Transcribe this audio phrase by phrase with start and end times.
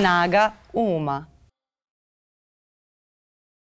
[0.00, 1.29] Snaga uma.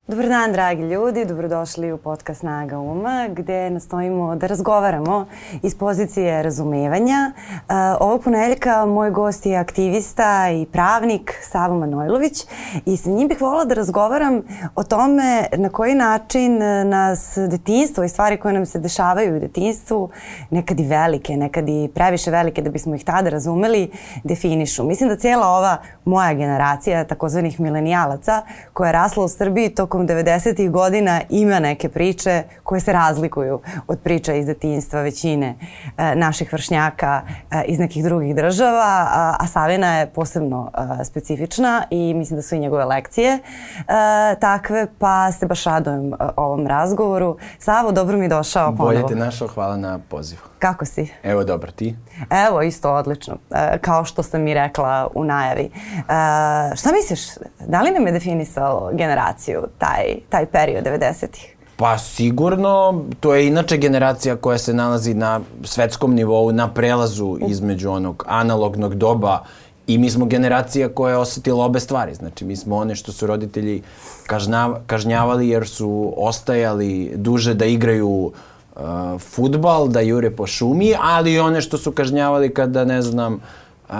[0.06, 5.26] Dobar dan, dragi ljudi, dobrodošli u podcast Snaga Uma, gde nastojimo da razgovaramo
[5.62, 7.32] iz pozicije razumevanja.
[7.36, 12.44] Uh, ovog ponedeljka moj gost je aktivista i pravnik Savo Manojlović
[12.86, 14.42] i sa njim bih volila da razgovaram
[14.74, 20.10] o tome na koji način nas detinstvo i stvari koje nam se dešavaju u detinstvu,
[20.50, 23.90] nekad i velike, nekad i previše velike da bismo ih tada razumeli,
[24.24, 24.84] definišu.
[24.84, 28.42] Mislim da cijela ova moja generacija, takozvanih milenijalaca,
[28.72, 30.70] koja je rasla u Srbiji tokom tokom 90.
[30.70, 35.54] godina ima neke priče koje se razlikuju od priča iz detinstva većine
[35.96, 40.70] e, naših vršnjaka e, iz nekih drugih država, a, a Savina je posebno
[41.00, 43.40] e, specifična i mislim da su i njegove lekcije e,
[44.40, 47.36] takve, pa se baš radujem e, ovom razgovoru.
[47.58, 48.92] Savo, dobro mi došao ponovo.
[48.92, 50.53] Bolje te našao, hvala na pozivu.
[50.64, 51.06] Kako si?
[51.22, 51.94] Evo, dobro, ti?
[52.48, 53.36] Evo, isto odlično.
[53.50, 55.64] E, kao što sam i rekla u najavi.
[55.64, 55.70] E,
[56.76, 57.20] šta misliš,
[57.66, 61.56] da li nam je definisao generaciju taj, taj period 90-ih?
[61.76, 67.90] Pa sigurno, to je inače generacija koja se nalazi na svetskom nivou, na prelazu između
[67.90, 69.44] onog analognog doba
[69.86, 72.14] i mi smo generacija koja je osetila obe stvari.
[72.14, 73.82] Znači, mi smo one što su roditelji
[74.86, 78.32] kažnjavali jer su ostajali duže da igraju uh,
[78.76, 78.82] uh,
[79.20, 83.94] futbal, da jure po šumi, ali i one što su kažnjavali kada, ne znam, uh,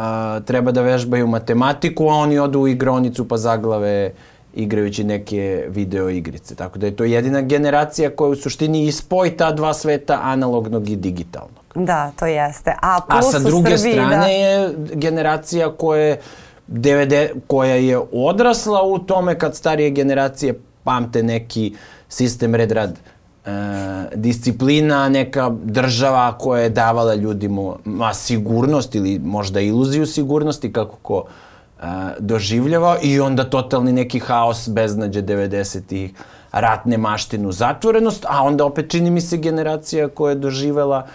[0.44, 4.12] treba da vežbaju matematiku, a oni odu u igronicu pa zaglave
[4.55, 6.55] igrajući neke video igrice.
[6.55, 10.97] Tako da je to jedina generacija koja u suštini ispoji ta dva sveta, analognog i
[10.97, 11.64] digitalnog.
[11.75, 12.75] Da, to jeste.
[12.83, 14.27] A, a sa druge Srbiji, strane da.
[14.27, 16.20] je generacija koja je
[16.69, 21.75] 90, koja je odrasla u tome kad starije generacije pamte neki
[22.08, 22.98] sistem red rad
[23.47, 23.50] e,
[24.14, 31.25] disciplina, neka država koja je davala ljudima ma, sigurnost ili možda iluziju sigurnosti kako ko
[31.25, 31.84] e,
[32.19, 36.12] doživljava i onda totalni neki haos beznađe 90-ih
[36.53, 41.07] ratne maštinu, zatvorenost, a onda opet čini mi se generacija koja je doživela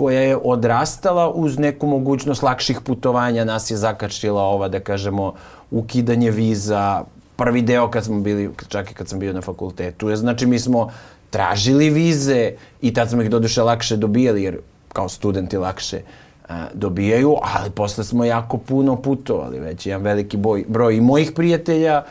[0.00, 5.34] koja je odrastala uz neku mogućnost lakših putovanja, nas je zakačila ova, da kažemo,
[5.70, 7.04] ukidanje viza,
[7.36, 10.58] prvi deo kad smo bili, čak i kad sam bio na fakultetu, je, znači mi
[10.58, 10.88] smo
[11.30, 12.52] tražili vize
[12.82, 14.58] i tad smo ih doduše lakše dobijali, jer
[14.92, 16.00] kao studenti lakše
[16.48, 21.32] a, dobijaju, ali posle smo jako puno putovali, već jedan veliki boj, broj i mojih
[21.32, 22.04] prijatelja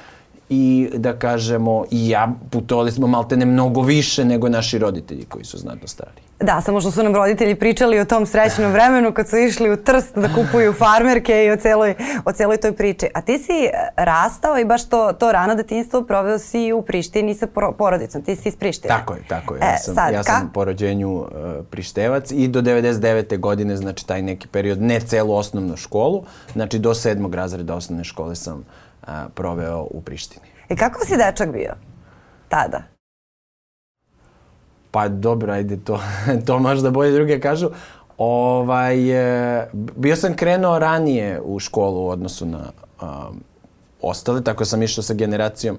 [0.49, 5.57] i da kažemo i ja putovali smo maltene mnogo više nego naši roditelji koji su
[5.57, 6.28] znatno stariji.
[6.41, 9.77] Da, samo što su nam roditelji pričali o tom srećnom vremenu kad su išli u
[9.77, 11.95] Trst da kupuju farmerke i o celoj,
[12.25, 13.07] o celoj toj priči.
[13.13, 17.47] A ti si rastao i baš to, to rano detinstvo proveo si u Prištini sa
[17.77, 18.21] porodicom.
[18.21, 18.95] Ti si iz Prištine.
[18.95, 19.59] Tako je, tako je.
[19.59, 21.27] Ja sam, e, sad, ja sam po rođenju uh,
[21.69, 23.39] Prištevac i do 99.
[23.39, 26.23] godine, znači taj neki period, ne celu osnovnu školu,
[26.53, 28.65] znači do sedmog razreda osnovne škole sam
[29.01, 30.45] uh, proveo u Prištini.
[30.69, 31.73] I kako si dečak bio
[32.49, 32.98] tada?
[34.91, 35.99] Pa dobro, ajde, to,
[36.45, 37.69] to možda bolje druge kažu.
[38.17, 43.43] Ovaj, e, bio sam krenuo ranije u školu u odnosu na um,
[44.01, 45.77] ostale, tako sam išao sa generacijom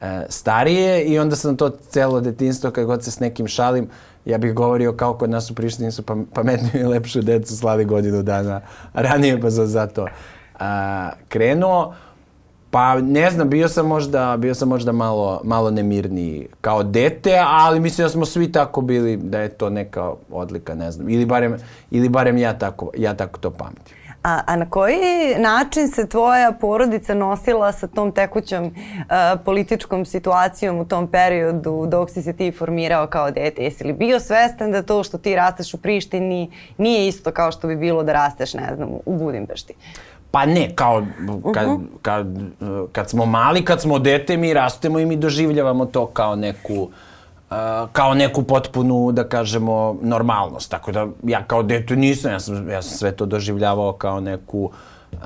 [0.00, 3.88] e, starije i onda sam to celo detinstvo, kad god se s nekim šalim,
[4.24, 6.02] ja bih govorio kao kod nas u Prištini su
[6.34, 8.60] pametniju i lepšu decu slali godinu dana
[8.94, 10.06] ranije, pa sam zato
[11.28, 11.94] krenuo.
[12.70, 17.80] Pa ne znam, bio sam možda, bio sam možda malo, malo nemirniji kao dete, ali
[17.80, 21.08] mislim da smo svi tako bili, da je to neka odlika, ne znam.
[21.08, 21.56] Ili barem,
[21.90, 23.98] ili barem ja, tako, ja tako to pamtim.
[24.22, 24.98] A, a na koji
[25.38, 28.72] način se tvoja porodica nosila sa tom tekućom uh,
[29.44, 33.62] političkom situacijom u tom periodu dok si se ti formirao kao dete?
[33.62, 37.68] Jesi li bio svestan da to što ti rasteš u Prištini nije isto kao što
[37.68, 39.74] bi bilo da rasteš, ne znam, u Budimpešti?
[40.30, 41.02] Pa ne, kao
[41.54, 41.86] kad, uh -huh.
[42.02, 42.26] kad,
[42.92, 46.88] kad smo mali, kad smo dete, mi rastemo i mi doživljavamo to kao neku
[47.92, 50.70] kao neku potpunu, da kažemo, normalnost.
[50.70, 54.70] Tako da ja kao dete nisam, ja sam, ja sam sve to doživljavao kao neku
[55.12, 55.18] uh,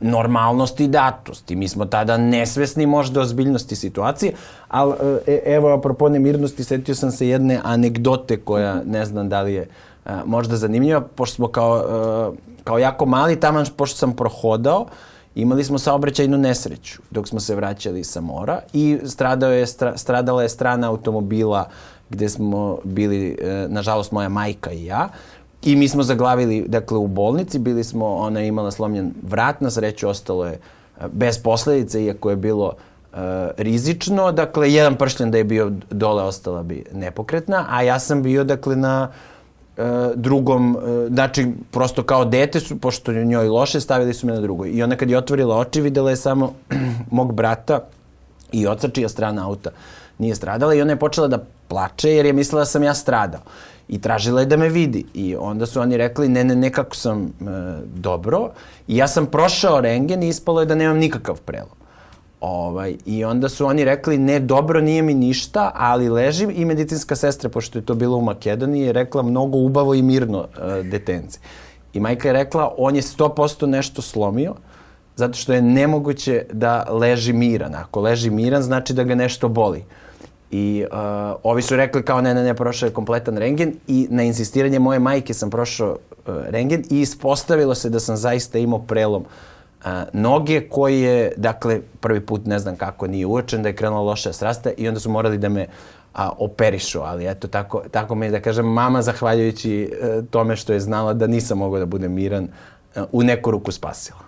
[0.00, 1.50] normalnost i datost.
[1.50, 4.32] I mi smo tada nesvesni možda ozbiljnosti situacije,
[4.68, 4.94] ali
[5.26, 9.62] e, evo, apropo nemirnosti, setio sam se jedne anegdote koja ne znam da li je
[9.62, 9.87] uh,
[10.26, 12.38] možda zanimljiva, pošto smo kao uh,
[12.68, 14.86] kao jako mali, taman pošto sam prohodao,
[15.34, 20.42] imali smo saobraćajnu nesreću dok smo se vraćali sa mora i stradao je, stra, stradala
[20.42, 21.68] je strana automobila
[22.10, 25.08] gde smo bili, e, nažalost, moja majka i ja.
[25.62, 29.70] I mi smo zaglavili, dakle, u bolnici, bili smo, ona je imala slomljen vrat, na
[29.70, 33.16] sreću ostalo je e, bez posledice, iako je bilo e,
[33.56, 34.32] rizično.
[34.32, 38.76] Dakle, jedan pršljen da je bio dole, ostala bi nepokretna, a ja sam bio, dakle,
[38.76, 39.10] na
[40.14, 44.70] drugom, e, znači prosto kao dete su, pošto njoj loše, stavili su me na drugoj.
[44.70, 46.52] I ona kad je otvorila oči, videla je samo
[47.10, 47.80] mog brata
[48.52, 49.70] i oca čija strana auta
[50.18, 53.40] nije stradala i ona je počela da plače jer je mislila da sam ja stradao.
[53.88, 55.04] I tražila je da me vidi.
[55.14, 57.28] I onda su oni rekli, ne, ne, nekako sam e,
[57.94, 58.50] dobro.
[58.88, 61.77] I ja sam prošao rengen i ispalo je da nemam nikakav prelom.
[62.40, 67.16] Ovaj, I onda su oni rekli, ne, dobro, nije mi ništa, ali ležim i medicinska
[67.16, 71.38] sestra, pošto je to bilo u Makedoniji, je rekla mnogo ubavo i mirno uh, detenci.
[71.92, 74.54] I majka je rekla, on je 100% nešto slomio,
[75.16, 77.74] zato što je nemoguće da leži miran.
[77.74, 79.84] Ako leži miran, znači da ga nešto boli.
[80.50, 80.98] I uh,
[81.42, 84.98] ovi su rekli kao ne, ne, ne, prošao je kompletan rengen i na insistiranje moje
[84.98, 89.28] majke sam prošao uh, rengen i ispostavilo se da sam zaista imao prelom uh,
[89.84, 94.02] a, noge koji je, dakle, prvi put ne znam kako nije uočen, da je krenulo
[94.02, 95.66] loše srasta i onda su morali da me
[96.14, 100.80] a, operišu, ali eto, tako, tako me, da kažem, mama, zahvaljujući e, tome što je
[100.80, 102.48] znala da nisam mogao da budem miran,
[102.94, 104.27] a, u neku ruku spasila.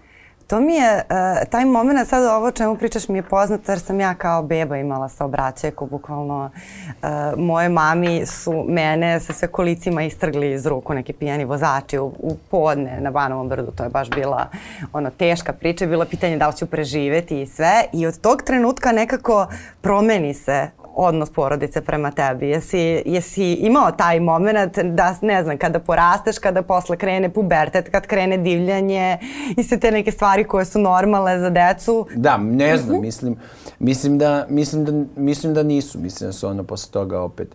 [0.51, 4.01] To mi je, uh, taj moment, sad ovo čemu pričaš mi je poznato jer sam
[4.01, 6.51] ja kao beba imala saobraćajku, bukvalno
[6.87, 12.07] uh, moje mami su mene sa sve kolicima istrgli iz ruku neki pijani vozači u,
[12.07, 14.49] u podne na Banovom brdu, to je baš bila
[14.93, 17.85] ono teška priča, bilo pitanje da li ću preživeti i sve.
[17.93, 19.47] I od tog trenutka nekako
[19.81, 20.71] promeni se
[21.01, 22.49] odnos porodice prema tebi?
[22.49, 28.07] Jesi, jesi imao taj moment da, ne znam, kada porasteš, kada posle krene pubertet, kad
[28.07, 29.19] krene divljanje
[29.57, 32.07] i sve te neke stvari koje su normalne za decu?
[32.15, 33.07] Da, ne znam, mhm.
[33.07, 33.37] mislim,
[33.79, 35.99] mislim, da, mislim, da, mislim da nisu.
[35.99, 37.49] Mislim da su ono posle toga opet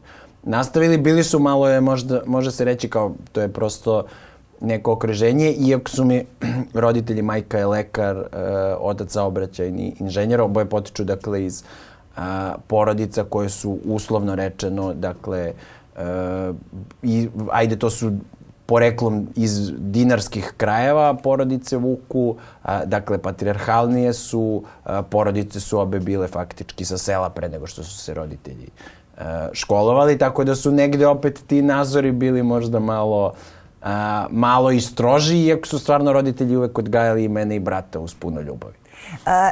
[0.43, 0.97] nastavili.
[0.97, 4.05] Bili su malo je, možda, može se reći kao, to je prosto
[4.61, 6.25] neko okruženje, iako su mi
[6.73, 8.25] roditelji, majka je lekar, uh,
[8.79, 15.53] otac saobraćajni inženjer, oboje potiču dakle iz uh, a, porodica koje su uslovno rečeno, dakle,
[15.97, 16.53] a,
[17.03, 18.11] i, ajde to su
[18.65, 26.27] poreklom iz dinarskih krajeva porodice Vuku, a, dakle patriarhalnije su, a, porodice su obe bile
[26.27, 28.69] faktički sa sela pre nego što su se roditelji
[29.17, 33.33] a, školovali, tako da su negde opet ti nazori bili možda malo
[33.81, 38.15] a, malo i stroži, iako su stvarno roditelji uvek odgajali i mene i brata uz
[38.15, 38.73] puno ljubavi.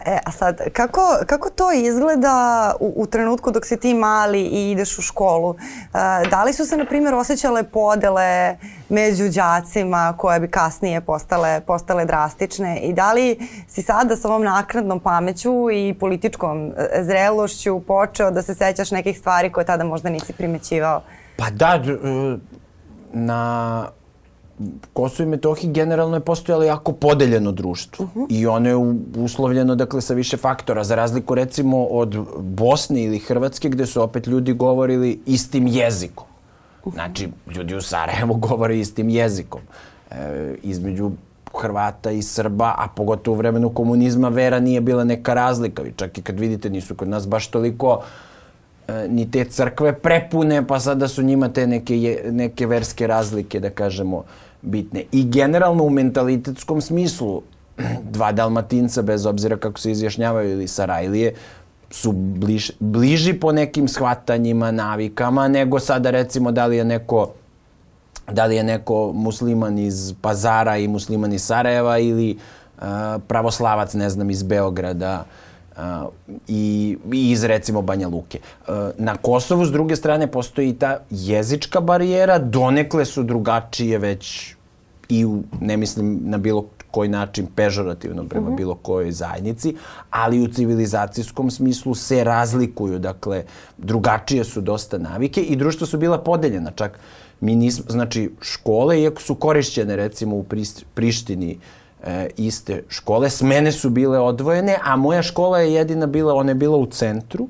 [0.05, 4.71] E, a sad, kako, kako to izgleda u, u trenutku dok si ti mali i
[4.71, 5.55] ideš u školu?
[5.55, 8.57] E, da li su se, na primjer, osjećale podele
[8.89, 14.43] među đacima koje bi kasnije postale, postale drastične i da li si sada sa ovom
[14.43, 20.09] nakradnom pameću i političkom e, zrelošću počeo da se sećaš nekih stvari koje tada možda
[20.09, 21.01] nisi primećivao?
[21.37, 21.79] Pa da,
[23.13, 23.87] na
[24.93, 28.25] Kosovo i Metohiji generalno je postojalo jako podeljeno društvo uh -huh.
[28.29, 28.75] i ono je
[29.17, 34.27] uslovljeno dakle sa više faktora za razliku recimo od Bosne ili Hrvatske gde su opet
[34.27, 36.25] ljudi govorili istim jezikom.
[36.93, 39.61] Znači, ljudi u Sarajevu govore istim jezikom.
[40.11, 41.11] E, između
[41.61, 45.83] Hrvata i Srba, a pogotovo u vremenu komunizma vera nije bila neka razlika.
[45.83, 48.03] I čak i kad vidite nisu kod nas baš toliko
[48.87, 53.59] e, ni te crkve prepune, pa sada su njima te neke, je, neke verske razlike,
[53.59, 54.23] da kažemo,
[54.63, 55.03] bitne.
[55.11, 57.41] I generalno u mentalitetskom smislu,
[58.15, 61.33] dva dalmatinca, bez obzira kako se izjašnjavaju, ili Sarajlije,
[61.91, 67.29] su bliž, bliži po nekim shvatanjima, navikama, nego sada recimo da li je neko
[68.31, 72.37] da li je neko musliman iz Pazara i musliman iz Sarajeva ili
[72.77, 72.83] uh,
[73.27, 75.52] pravoslavac, ne znam, iz Beograda uh,
[76.47, 78.39] i, i iz recimo Banja Luke.
[78.67, 84.55] Uh, na Kosovu, s druge strane, postoji i ta jezička barijera, donekle su drugačije već
[85.09, 88.57] i u, ne mislim na bilo koji način pežorativno prema uh mhm.
[88.57, 89.75] bilo kojoj zajednici,
[90.09, 93.43] ali u civilizacijskom smislu se razlikuju, dakle,
[93.77, 96.99] drugačije su dosta navike i društva su bila podeljena, čak
[97.41, 100.45] mi nismo, znači, škole, iako su korišćene, recimo, u
[100.93, 101.59] Prištini,
[102.03, 106.55] e, iste škole, smene su bile odvojene, a moja škola je jedina bila, ona je
[106.55, 107.47] bila u centru,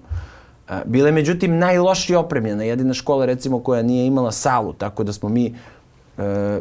[0.70, 5.14] e, bila je međutim najlošije opremljena, jedina škola recimo koja nije imala salu, tako da
[5.14, 5.54] smo mi e,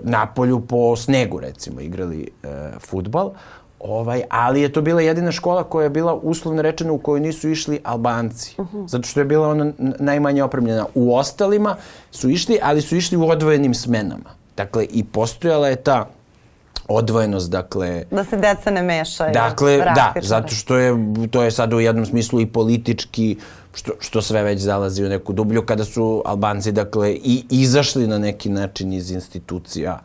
[0.02, 2.48] na polju po snegu recimo igrali e,
[2.80, 3.32] futbal.
[3.82, 7.48] Ovaj, ali je to bila jedina škola koja je bila uslovno rečeno u kojoj nisu
[7.48, 8.54] išli Albanci.
[8.58, 8.88] Uh -huh.
[8.88, 10.86] Zato što je bila ona najmanje opremljena.
[10.94, 11.76] U ostalima
[12.10, 14.30] su išli, ali su išli u odvojenim smenama.
[14.56, 16.08] Dakle, i postojala je ta
[16.94, 18.04] odvojenost, dakle...
[18.10, 19.32] Da se deca ne mešaju.
[19.32, 20.94] Dakle, da, zato što je,
[21.30, 23.36] to je sad u jednom smislu i politički
[23.74, 28.18] što, što sve već zalazi u neku dublju, kada su Albanci, dakle, i izašli na
[28.18, 29.98] neki način iz institucija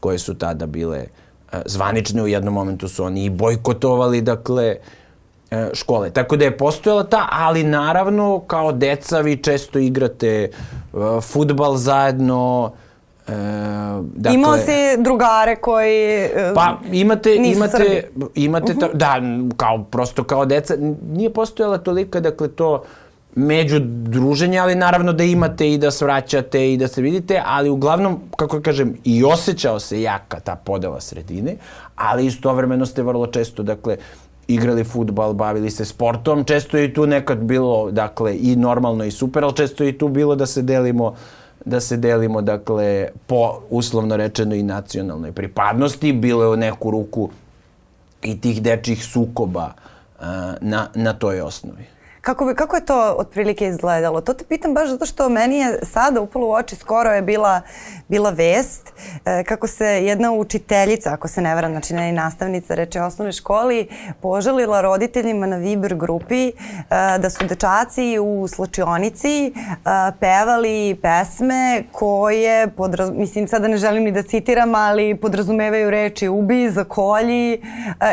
[0.00, 2.22] koje su tada bile e, zvanične.
[2.22, 4.76] U jednom momentu su oni i bojkotovali, dakle,
[5.50, 6.10] e, škole.
[6.10, 10.50] Tako da je postojala ta, ali naravno, kao deca vi često igrate
[10.92, 12.72] uh, futbal zajedno,
[13.28, 13.32] E,
[14.14, 18.30] dakle, Imao si drugare koji e, Pa imate, imate, Srbi.
[18.34, 18.80] imate, uh -huh.
[18.80, 19.20] ta, da,
[19.56, 20.74] kao, prosto kao deca,
[21.12, 22.82] nije postojala tolika, dakle, to
[23.34, 28.20] među druženje, ali naravno da imate i da svraćate i da se vidite, ali uglavnom,
[28.36, 31.56] kako kažem, i osjećao se jaka ta podela sredine,
[31.96, 33.96] ali istovremeno ste vrlo često, dakle,
[34.48, 39.10] igrali futbal, bavili se sportom, često je i tu nekad bilo, dakle, i normalno i
[39.10, 41.14] super, ali često je i tu bilo da se delimo
[41.64, 47.30] da se delimo, dakle, po uslovno rečeno i nacionalnoj pripadnosti, bilo je u neku ruku
[48.22, 49.72] i tih dečih sukoba
[50.18, 50.24] uh,
[50.60, 51.93] na, na toj osnovi.
[52.24, 54.20] Kako, bi, kako je to otprilike izgledalo?
[54.20, 57.60] To te pitam baš zato što meni je sada upalo u oči skoro je bila,
[58.08, 58.92] bila vest
[59.24, 63.88] e, kako se jedna učiteljica, ako se ne vram, znači ne nastavnica reče osnovne školi,
[64.20, 66.52] požalila roditeljima na Viber grupi e,
[67.18, 69.52] da su dečaci u slučionici e,
[70.20, 76.70] pevali pesme koje, podraz, mislim sada ne želim ni da citiram, ali podrazumevaju reči ubi,
[76.70, 77.58] zakolji e,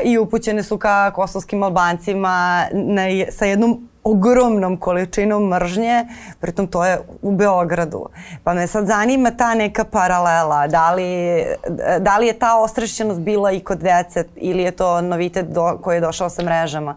[0.03, 6.05] i upućene su ka kosovskim albancima na, sa jednom ogromnom količinom mržnje,
[6.39, 8.05] pritom to je u Beogradu.
[8.43, 11.43] Pa me sad zanima ta neka paralela, da li,
[11.99, 15.97] da li je ta ostrešćenost bila i kod dece ili je to novitet do, koji
[15.97, 16.95] je došao sa mrežama?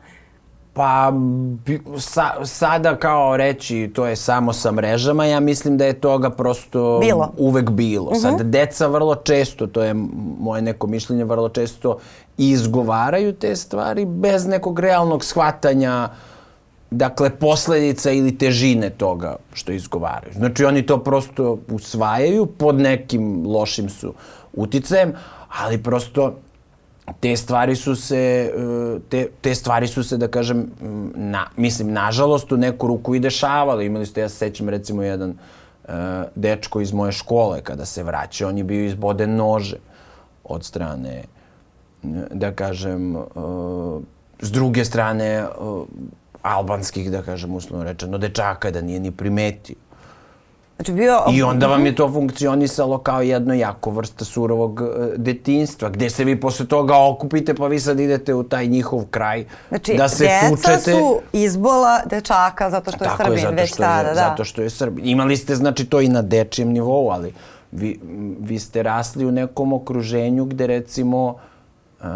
[0.75, 1.13] Pa
[1.99, 6.99] sa, sada kao reći to je samo sa mrežama, ja mislim da je toga prosto
[7.01, 7.33] bilo.
[7.39, 8.07] uvek bilo.
[8.07, 8.23] Uh -huh.
[8.23, 9.95] Sad deca vrlo često, to je
[10.41, 11.99] moje neko mišljenje, vrlo često
[12.39, 16.34] izgovaraju te stvari bez nekog realnog shvatanja uh,
[16.97, 20.33] dakle, posledica ili težine toga što izgovaraju.
[20.35, 24.15] Znači, oni to prosto usvajaju pod nekim lošim su
[24.53, 25.13] uticajem,
[25.49, 26.35] ali prosto
[27.21, 30.71] te stvari su se, e, te, te stvari su se, da kažem,
[31.15, 33.87] na, mislim, nažalost, u neku ruku i dešavale.
[33.87, 35.95] Imali ste, ja se sećam, recimo, jedan uh,
[36.35, 39.77] dečko iz moje škole, kada se vraća, on je bio izboden nože
[40.45, 41.25] od strane,
[42.31, 43.25] da kažem, uh,
[44.41, 45.87] s druge strane, uh,
[46.45, 49.77] albanskih, da kažem uslovno rečeno, dečaka da nije ni primetio.
[50.77, 51.23] Znači bio...
[51.33, 56.25] I onda vam je to funkcionisalo kao jedno jako vrsta surovog uh, detinstva, gde se
[56.25, 60.29] vi posle toga okupite, pa vi sad idete u taj njihov kraj znači, da se
[60.51, 60.71] tučete.
[60.71, 64.15] Znači, su izbola dečaka zato što je Tako Srbin je, zato već što tada, je,
[64.15, 64.21] da.
[64.21, 65.09] Zato što je Srbin.
[65.09, 67.35] Imali ste, znači, to i na dečijem nivou, ali
[67.73, 68.01] vi,
[68.41, 71.35] vi ste rasli u nekom okruženju gde, recimo,
[72.01, 72.07] uh,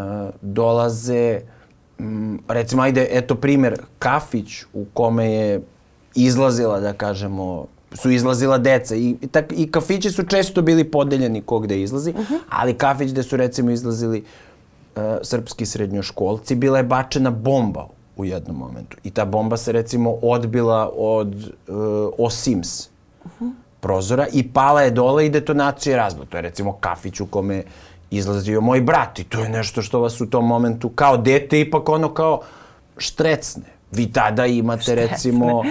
[0.41, 1.58] dolaze uh,
[1.99, 5.61] Mm, recimo, ajde, eto primer, kafić u kome je
[6.15, 11.43] izlazila, da kažemo, su izlazila deca i, i, tak, i kafići su često bili podeljeni
[11.43, 12.35] ko gde izlazi, uh mhm.
[12.35, 12.39] -huh.
[12.49, 14.25] ali kafić gde su recimo izlazili
[14.97, 17.87] uh, srpski srednjoškolci, bila je bačena bomba
[18.17, 18.97] u jednom momentu.
[19.05, 21.35] I ta bomba se recimo odbila od
[21.69, 21.75] uh,
[22.19, 22.89] Osims
[23.25, 23.45] uh mhm.
[23.45, 23.53] -huh.
[23.81, 26.27] prozora i pala je dole i detonacija je razbila.
[26.27, 27.63] To je recimo kafić u kome
[28.11, 31.89] izlazio moj brat i to je nešto što vas u tom momentu kao dete ipak
[31.89, 32.41] ono kao
[32.97, 33.63] štrecne.
[33.93, 35.07] Vi tada imate Štrecne.
[35.07, 35.65] recimo, uh,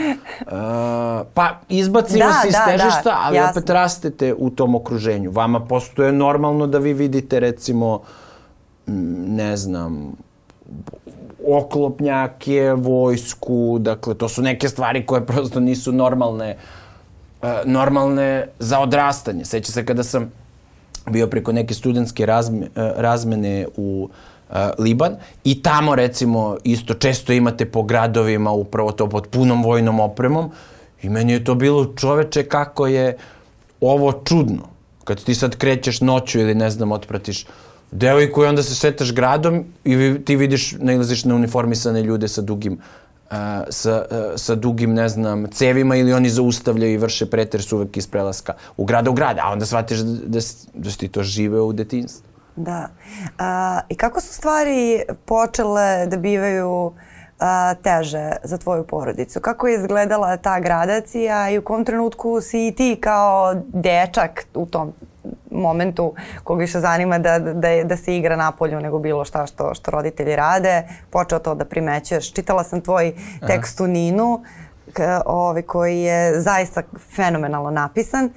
[1.33, 3.51] pa izbaci da, vas iz da, težišta, da, ali jasno.
[3.51, 5.31] opet rastete u tom okruženju.
[5.31, 8.01] Vama postoje normalno da vi vidite recimo,
[9.27, 10.15] ne znam,
[11.47, 16.57] oklopnjake, vojsku, dakle to su neke stvari koje prosto nisu normalne,
[17.41, 19.45] uh, normalne za odrastanje.
[19.45, 20.31] Seća se kada sam
[21.11, 24.09] bio preko neke studentske razme, razmene u
[24.49, 29.99] uh, Liban i tamo recimo isto često imate po gradovima upravo to pod punom vojnom
[29.99, 30.51] opremom
[31.01, 33.17] i meni je to bilo čoveče kako je
[33.81, 34.61] ovo čudno.
[35.03, 37.45] Kad ti sad krećeš noću ili ne znam otpratiš
[37.91, 42.73] devojku i onda se svetaš gradom i ti vidiš, nailaziš na uniformisane ljude sa dugim
[42.73, 43.06] uh,
[43.69, 44.05] sa,
[44.35, 48.85] sa dugim, ne znam, cevima ili oni zaustavljaju i vrše pretres uvek iz prelaska u
[48.85, 50.39] grada u grad, a onda shvatiš da, da,
[50.73, 52.27] da si ti to živeo u detinstvu.
[52.55, 52.89] Da.
[53.37, 56.91] A, I kako su stvari počele da bivaju
[57.39, 59.39] a, teže za tvoju porodicu?
[59.39, 64.65] Kako je izgledala ta gradacija i u kom trenutku si i ti kao dečak u
[64.65, 64.93] tom
[65.57, 69.73] momentu kog više zanima da, da, da se igra na polju nego bilo šta što,
[69.73, 72.33] što roditelji rade, počeo to da primećuješ.
[72.33, 73.13] Čitala sam tvoj
[73.47, 74.43] tekst u Ninu,
[75.25, 76.83] ovaj, koji je zaista
[77.15, 78.25] fenomenalno napisan.
[78.25, 78.31] Uh,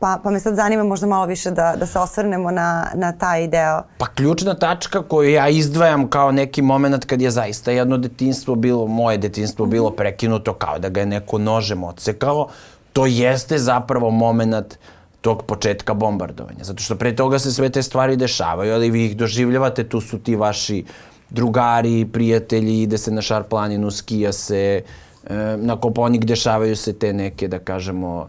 [0.00, 3.48] pa, pa me sad zanima možda malo više da, da se osvrnemo na, na taj
[3.48, 3.82] deo.
[3.98, 8.86] Pa ključna tačka koju ja izdvajam kao neki moment kad je zaista jedno detinstvo bilo,
[8.86, 12.48] moje detinstvo bilo prekinuto kao da ga je neko nožem odsekao,
[12.92, 16.64] to jeste zapravo moment uh, tog početka bombardovanja.
[16.64, 20.18] Zato što pre toga se sve te stvari dešavaju, ali vi ih doživljavate, tu su
[20.18, 20.84] ti vaši
[21.30, 24.82] drugari, prijatelji, ide se na šar planinu, skija se,
[25.30, 28.28] e, na Koponik dešavaju se te neke, da kažemo,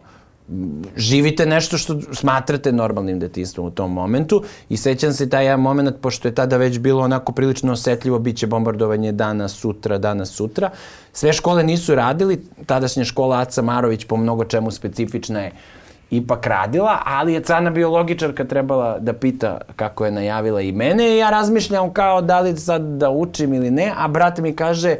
[0.98, 5.96] živite nešto što smatrate normalnim detinstvom u tom momentu i sećam se taj jedan moment,
[6.02, 10.70] pošto je tada već bilo onako prilično osetljivo, bit će bombardovanje danas, sutra, danas, sutra.
[11.14, 15.52] Sve škole nisu radili, tadašnja škola Aca Marović po mnogo čemu specifična je
[16.12, 21.18] ipak radila, ali je cana biologičarka trebala da pita kako je najavila i mene i
[21.18, 24.96] ja razmišljam kao da li sad da učim ili ne, a brat mi kaže,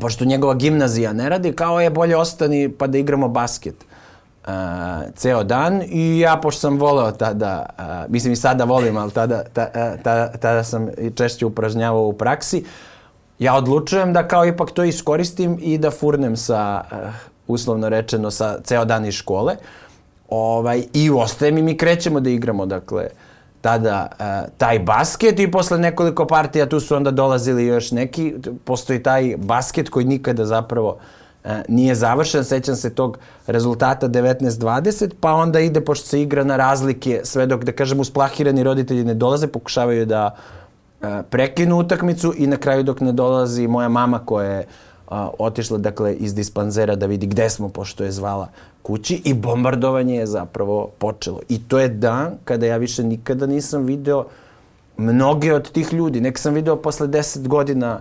[0.00, 3.84] pošto njegova gimnazija ne radi, kao je bolje ostani pa da igramo basket
[4.46, 4.52] uh,
[5.14, 5.82] ceo dan.
[5.86, 10.02] I ja pošto sam voleo tada, uh, mislim i sada volim, ali tada, ta, uh,
[10.02, 12.64] ta, tada sam češće upražnjavao u praksi,
[13.38, 16.98] ja odlučujem da kao ipak to iskoristim i da furnem sa, uh,
[17.52, 19.56] uslovno rečeno, sa ceo dan iz škole.
[20.28, 23.06] Ovaj, I ostajem i mi krećemo da igramo, dakle,
[23.60, 29.02] tada uh, taj basket i posle nekoliko partija tu su onda dolazili još neki, postoji
[29.02, 31.00] taj basket koji nikada zapravo uh,
[31.68, 37.20] nije završen, sećam se tog rezultata 19-20, pa onda ide, pošto se igra na razlike,
[37.24, 40.36] sve dok, da kažem, usplahirani roditelji ne dolaze, pokušavaju da
[41.02, 44.66] e, prekinu utakmicu i na kraju dok ne dolazi moja mama koja je
[45.12, 48.48] a, otišla dakle iz dispanzera da vidi gde smo pošto je zvala
[48.82, 51.40] kući i bombardovanje je zapravo počelo.
[51.48, 54.24] I to je dan kada ja više nikada nisam video
[54.96, 56.20] mnoge od tih ljudi.
[56.20, 58.00] Nek sam video posle 10 godina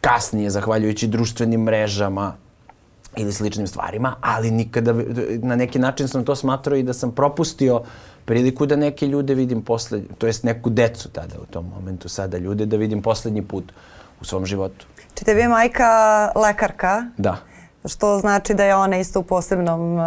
[0.00, 2.34] kasnije, zahvaljujući društvenim mrežama,
[3.16, 4.94] ili sličnim stvarima, ali nikada,
[5.42, 7.82] na neki način sam to smatrao i da sam propustio
[8.24, 12.38] priliku da neke ljude vidim posle, to jest neku decu tada u tom momentu, sada
[12.38, 13.72] ljude da vidim poslednji put
[14.20, 14.86] u svom životu.
[15.16, 15.90] Či tebi je majka
[16.34, 17.04] lekarka?
[17.16, 17.36] Da
[17.88, 20.00] što znači da je ona isto u posebnom, uh,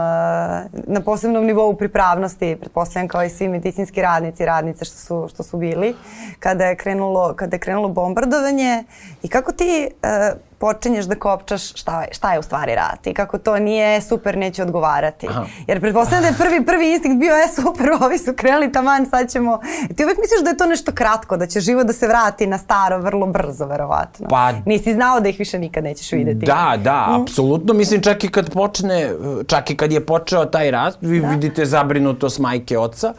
[0.88, 5.58] na posebnom nivou pripravnosti, pretpostavljam kao i svi medicinski radnici, radnice što su, što su
[5.58, 5.96] bili,
[6.40, 8.84] kada je krenulo, kada je krenulo bombardovanje
[9.24, 13.14] i kako ti uh, počinješ da kopčaš šta je, šta je u stvari rat i
[13.14, 15.28] kako to nije super, neće odgovarati.
[15.28, 15.46] Aha.
[15.68, 19.32] Jer pretpostavljam da je prvi, prvi instinkt bio, e super, ovi su krenuli taman, sad
[19.32, 19.60] ćemo...
[19.96, 22.58] Ti uvek misliš da je to nešto kratko, da će život da se vrati na
[22.58, 24.28] staro vrlo brzo, verovatno.
[24.30, 26.46] Pa, Nisi znao da ih više nikad nećeš videti.
[26.46, 27.22] Da, da, mm.
[27.22, 27.74] apsolutno.
[27.74, 29.14] Mislim, čak i kad počne,
[29.48, 31.30] čak i kad je počeo taj rat, vi da.
[31.30, 33.14] vidite zabrinutost majke oca,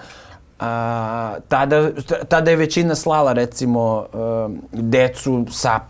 [0.61, 1.91] a, tada,
[2.29, 4.07] tada je većina slala recimo
[4.73, 5.81] decu sa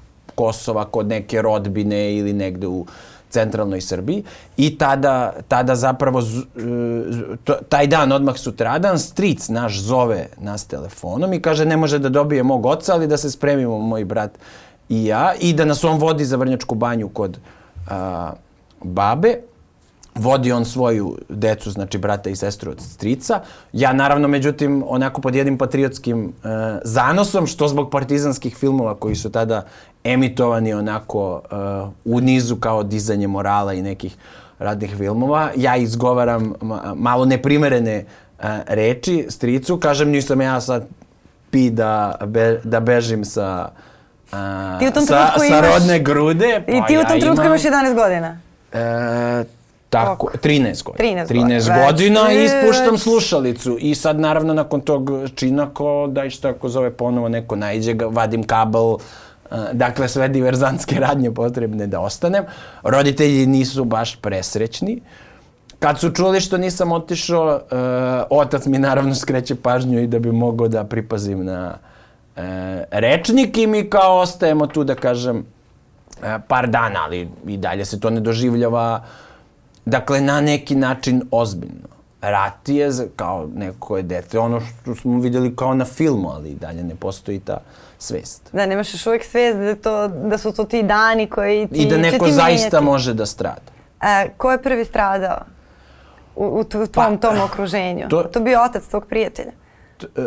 [0.41, 2.87] Kosova kod neke rodbine ili negde u
[3.31, 4.25] centralnoj Srbiji
[4.57, 6.41] i tada, tada zapravo z,
[7.47, 12.09] e, taj dan odmah sutradan stric naš zove nas telefonom i kaže ne može da
[12.09, 14.39] dobije mog oca ali da se spremimo moj brat
[14.89, 17.39] i ja i da nas on vodi za Vrnjačku banju kod
[17.89, 18.33] a,
[18.83, 19.37] babe
[20.15, 23.41] vodi on svoju decu, znači brata i sestru od strica.
[23.73, 26.49] Ja naravno, međutim, onako pod jednim patriotskim e,
[26.85, 29.65] zanosom, što zbog partizanskih filmova koji su tada
[30.05, 31.55] emitovani onako e,
[32.05, 34.17] u nizu kao dizanje morala i nekih
[34.59, 36.55] radnih filmova, ja izgovaram
[36.95, 38.05] malo neprimerene e,
[38.67, 40.87] reči stricu, kažem nisam ja sad
[41.51, 43.69] pi da, be, da bežim sa,
[44.33, 46.63] a, ti u tom sa, sa rodne grude.
[46.67, 48.39] Pa I ti u tom ja trenutku imaš 11 godina?
[48.73, 49.45] E,
[49.91, 51.27] Tako, 13 godina.
[51.27, 53.77] 13, 13 godina i ispuštam slušalicu.
[53.81, 58.43] I sad, naravno, nakon tog čina, ko, daj što ako zove ponovo neko najđe, vadim
[58.43, 58.97] kabel,
[59.73, 62.45] dakle, sve diverzantske radnje potrebne da ostanem.
[62.83, 65.01] Roditelji nisu baš presrećni.
[65.79, 70.33] Kad su čuli što nisam otišao, uh, otac mi naravno skreće pažnju i da bi
[70.33, 71.75] mogao da pripazim na
[72.37, 72.43] uh,
[72.91, 78.01] rečnik i mi kao ostajemo tu, da kažem, uh, par dana, ali i dalje se
[78.01, 79.05] to ne doživljava
[79.87, 81.90] Dakle, na neki način ozbiljno.
[82.21, 86.83] Rat je kao neko je dete, ono što smo videli kao na filmu, ali dalje
[86.85, 87.59] ne postoji ta
[87.99, 88.51] svest.
[88.53, 91.83] Da, nemaš još uvijek svest da, to, da su to ti dani koji ti...
[91.83, 92.85] I da neko ti zaista menjati.
[92.85, 93.71] može da strada.
[94.03, 95.39] E, ko je prvi stradao
[96.37, 98.09] u, u, u tvom pa, tom okruženju?
[98.09, 99.53] To, to bio otac tvog prijatelja.
[99.97, 100.21] To, e,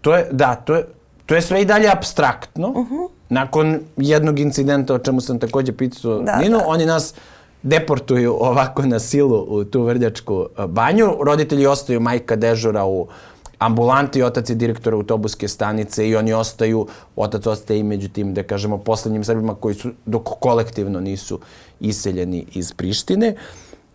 [0.00, 0.84] to je, da, to je,
[1.26, 2.68] to je sve i dalje abstraktno.
[2.68, 3.08] Uh -huh.
[3.28, 6.64] Nakon jednog incidenta o čemu sam takođe pitao da, Ninu, da.
[6.66, 7.14] oni nas
[7.64, 11.06] deportuju ovako na silu u tu vrljačku banju.
[11.20, 13.06] Roditelji ostaju majka dežura u
[13.58, 18.42] ambulanti, otac je direktor autobuske stanice i oni ostaju, otac ostaje i među tim, da
[18.42, 21.40] kažemo, poslednjim Srbima koji su, dok kolektivno nisu
[21.80, 23.34] iseljeni iz Prištine.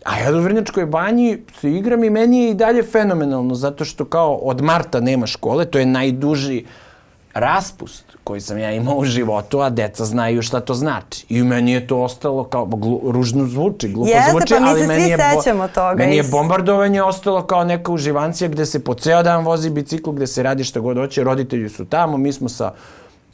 [0.04, 4.06] A ja u Vrnjačkoj banji se igram i meni je i dalje fenomenalno, zato što
[4.06, 6.66] kao od marta nema škole, to je najduži
[7.34, 11.26] raspust koji sam ja imao u životu, a deca znaju šta to znači.
[11.30, 15.10] I meni je to ostalo kao, glu, ružno zvuči, glupo Jeste, zvuči, pa ali meni
[15.10, 15.96] je, bo, toga.
[15.98, 20.28] meni je bombardovanje ostalo kao neka uživancija gde se po ceo dan vozi bicikl, gde
[20.28, 22.72] se radi šta god hoće, roditelji su tamo, mi smo sa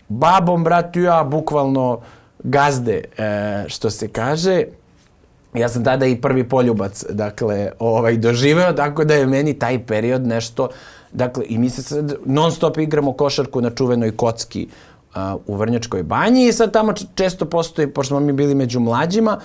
[0.08, 2.00] babom, bratu ja, bukvalno
[2.44, 4.64] gazde, e, što se kaže.
[5.54, 10.28] ja sam tada i prvi poljubac, dakle, ovaj, doživeo, tako da je meni taj period
[10.28, 10.70] nešto,
[11.16, 14.68] dakle, i mi se sad non stop igramo košarku na čuvenoj kocki
[15.16, 19.40] uh, u Vrnjačkoj banji i sad tamo često postoji, pošto smo mi bili među mlađima,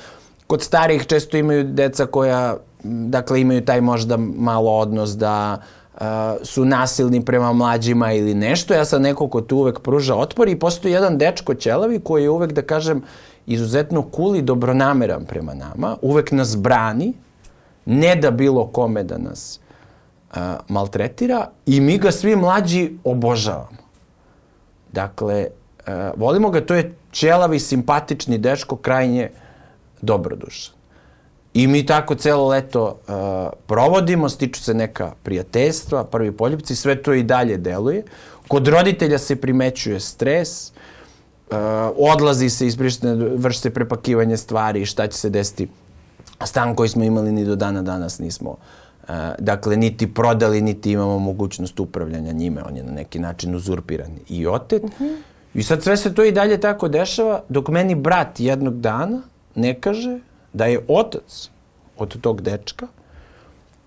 [0.46, 5.58] kod starijih često imaju deca koja, dakle, imaju taj možda malo odnos da
[5.94, 6.00] uh,
[6.42, 8.74] su nasilni prema mlađima ili nešto.
[8.74, 12.30] Ja sam neko ko tu uvek pruža otpor i postoji jedan dečko ćelavi koji je
[12.30, 13.02] uvek, da kažem,
[13.46, 17.12] izuzetno cool i dobronameran prema nama, uvek nas brani,
[17.86, 19.60] ne da bilo kome da nas
[20.68, 23.80] maltretira i mi ga svi mlađi obožavamo.
[24.92, 25.46] Dakle,
[26.16, 29.30] volimo ga, to je ćelavi, simpatični dečko, krajnje
[30.02, 30.74] dobrodušan.
[31.54, 33.14] I mi tako celo leto uh,
[33.66, 38.04] provodimo, stiču se neka prijateljstva, prvi poljubci, sve to i dalje deluje.
[38.48, 41.56] Kod roditelja se primećuje stres, uh,
[41.96, 45.68] odlazi se iz Prištine, vrši se prepakivanje stvari, šta će se desiti.
[46.44, 48.56] Stan koji smo imali ni do dana danas nismo uh,
[49.38, 52.62] dakle, niti prodali, niti imamo mogućnost upravljanja njime.
[52.62, 54.82] On je na neki način uzurpiran i otet.
[54.82, 55.16] Uh -huh.
[55.54, 59.22] I sad sve se to i dalje tako dešava, dok meni brat jednog dana
[59.54, 60.18] ne kaže
[60.52, 61.50] da je otac
[61.98, 62.86] od tog dečka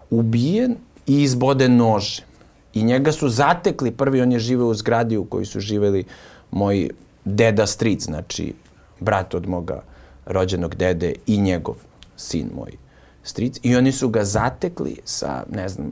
[0.09, 0.75] ubijen
[1.07, 2.25] i izboden nožem.
[2.73, 6.03] I njega su zatekli, prvi on je živeo u zgradi u kojoj su živeli
[6.51, 6.89] moji
[7.25, 8.53] deda stric, znači
[8.99, 9.81] brat od moga
[10.25, 11.75] rođenog dede i njegov
[12.17, 12.82] sin moj
[13.23, 13.59] stric.
[13.63, 15.91] I oni su ga zatekli sa, ne znam,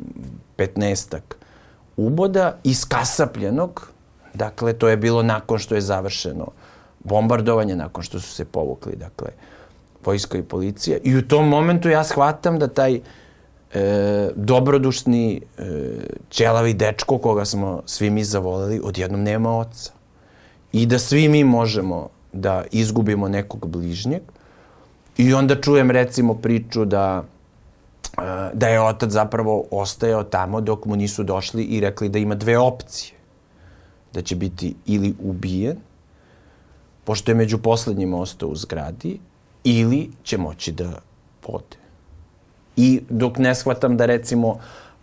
[0.56, 1.38] petnestak
[1.98, 3.88] uboda iskasapljenog.
[4.34, 6.48] Dakle, to je bilo nakon što je završeno
[7.00, 9.28] bombardovanje, nakon što su se povukli, dakle,
[10.06, 10.98] vojska i policija.
[11.04, 13.00] I u tom momentu ja shvatam da taj
[13.74, 15.64] e, dobrodušni e,
[16.30, 19.92] ćelavi dečko koga smo svi mi zavoleli, odjednom nema oca
[20.72, 24.22] i da svi mi možemo da izgubimo nekog bližnjeg
[25.18, 27.24] i onda čujem recimo priču da
[28.18, 32.36] e, da je otac zapravo ostajao tamo dok mu nisu došli i rekli da ima
[32.36, 33.18] dve opcije.
[34.14, 35.78] Da će biti ili ubijen,
[37.04, 39.20] pošto je među poslednjima ostao u zgradi,
[39.64, 40.92] ili će moći da
[41.42, 41.78] pode.
[42.76, 44.60] I dok ne shvatam da recimo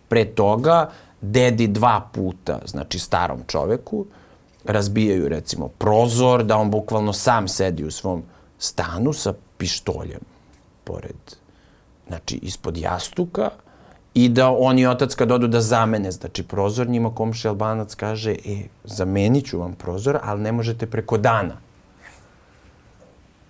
[0.07, 0.89] pre toga
[1.21, 4.05] dedi dva puta, znači starom čoveku,
[4.65, 8.23] razbijaju recimo prozor, da on bukvalno sam sedi u svom
[8.59, 10.21] stanu sa pištoljem
[10.83, 11.35] pored,
[12.07, 13.49] znači ispod jastuka
[14.13, 18.31] i da on i otac kad odu da zamene, znači prozor, njima komši albanac kaže,
[18.31, 21.57] e, zamenit ću vam prozor, ali ne možete preko dana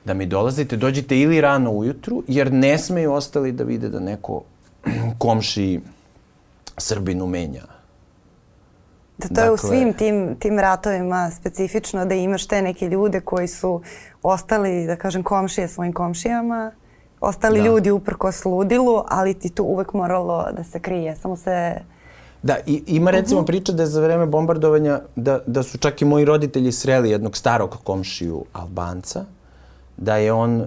[0.06, 4.44] da mi dolazite, dođite ili rano ujutru, jer ne smeju ostali da vide da neko
[5.24, 5.80] komši
[6.78, 7.79] Srbinu menja
[9.20, 12.88] Da to dakle, je u dakle- svim tim, tim ratovima specifično da imaš te neke
[12.90, 13.82] ljude koji su
[14.24, 16.72] ostali, da kažem, komšije svojim komšijama,
[17.22, 17.66] ostali da.
[17.66, 21.74] ljudi uprkos ludilu, ali ti tu uvek moralo da se krije, samo se...
[22.44, 23.46] Da, i, ima recimo mhm.
[23.46, 27.38] priča da je za vreme bombardovanja, da, da su čak i moji roditelji sreli jednog
[27.38, 29.26] starog komšiju Albanca,
[29.98, 30.66] da je on, e,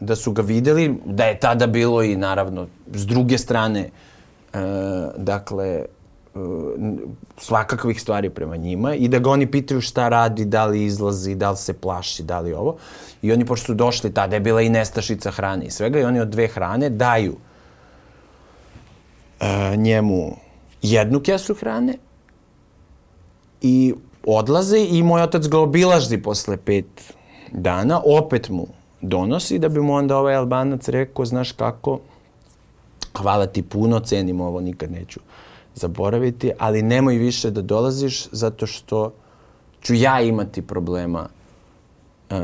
[0.00, 4.58] da su ga videli, da je tada bilo i naravno s druge strane, e,
[5.16, 5.84] dakle,
[7.36, 11.50] svakakvih stvari prema njima i da ga oni pitaju šta radi, da li izlazi, da
[11.50, 12.76] li se plaši, da li ovo.
[13.22, 16.20] I oni, pošto su došli, tada je bila i nestašica hrane i svega, i oni
[16.20, 17.36] od dve hrane daju
[19.40, 20.36] uh, njemu
[20.82, 21.94] jednu kesu hrane
[23.62, 23.94] i
[24.26, 27.14] odlaze i moj otac ga obilaži posle pet
[27.52, 28.66] dana, opet mu
[29.00, 32.00] donosi da bi mu onda ovaj albanac rekao, znaš kako,
[33.18, 35.20] hvala ti puno, cenim ovo, nikad neću
[35.74, 39.12] zaboraviti, ali nemoj više da dolaziš zato što
[39.82, 41.28] ću ja imati problema
[42.30, 42.36] uh,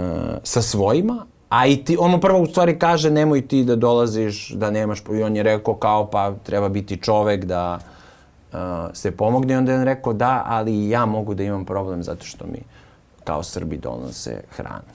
[0.43, 4.51] sa svojima, a i ti, on mu prvo u stvari kaže nemoj ti da dolaziš,
[4.51, 7.79] da nemaš, i on je rekao kao pa treba biti čovek da
[8.53, 8.59] uh,
[8.93, 12.47] se pomogne onda je on rekao da, ali ja mogu da imam problem zato što
[12.47, 12.63] mi
[13.25, 14.87] kao Srbi donose hranu.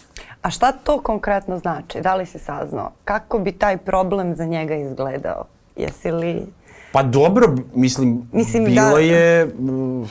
[0.41, 2.01] A šta to konkretno znači?
[2.01, 2.91] Da li si saznao?
[3.05, 5.45] Kako bi taj problem za njega izgledao?
[5.75, 6.45] Jesi li
[6.91, 8.99] Pa dobro, mislim, mislim bilo da...
[8.99, 10.03] je, mm,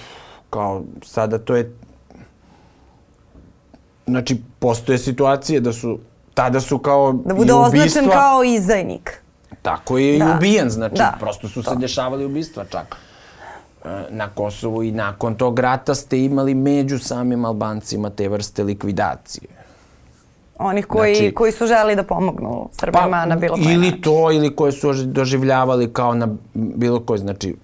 [0.51, 1.77] kao sada to je,
[4.07, 5.99] znači postoje situacije da su,
[6.35, 9.23] tada su kao Da bude označen kao izdajnik.
[9.63, 10.25] Tako je da.
[10.25, 11.17] i ubijen, znači da.
[11.21, 11.71] prosto su to.
[11.71, 12.97] se dešavali ubistva čak
[13.85, 19.60] e, na Kosovu i nakon tog rata ste imali među samim Albancima te vrste likvidacije.
[20.63, 24.03] Onih koji, znači, koji su želi da pomognu Srbima pa, na bilo koji Ili način.
[24.03, 27.57] to, ili koje su doživljavali kao na bilo koji, znači,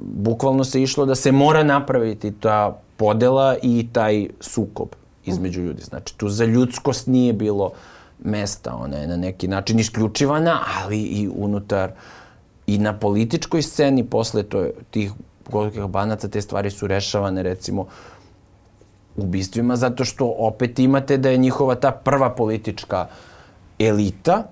[0.00, 4.88] bukvalno se išlo da se mora napraviti ta podela i taj sukob
[5.24, 5.82] između ljudi.
[5.82, 7.72] Znači, tu za ljudskost nije bilo
[8.24, 8.74] mesta.
[8.74, 11.90] Ona je na neki način isključivana, ali i unutar
[12.66, 15.12] i na političkoj sceni posle to, tih
[15.50, 17.86] golikih banaca te stvari su rešavane recimo
[19.16, 23.06] ubistvima zato što opet imate da je njihova ta prva politička
[23.78, 24.44] elita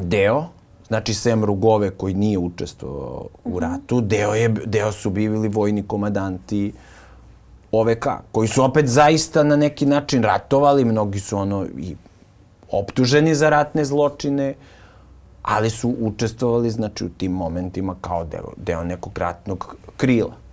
[0.00, 0.44] deo
[0.88, 3.58] znači sem Rugove koji nije učestvovao u mhm.
[3.58, 6.72] ratu, deo, je, deo su bili vojni komadanti
[7.72, 11.96] OVK, koji su opet zaista na neki način ratovali, mnogi su ono i
[12.70, 14.54] optuženi za ratne zločine,
[15.42, 20.43] ali su učestvovali znači u tim momentima kao deo, deo nekog ratnog krila.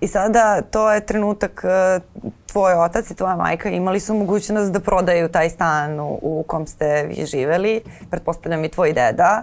[0.00, 2.00] I sada to je trenutak e,
[2.46, 6.66] tvoj otac i tvoja majka imali su mogućnost da prodaju taj stan u, u kom
[6.66, 7.80] ste vi živeli,
[8.10, 9.42] pretpostavljam i tvoj deda,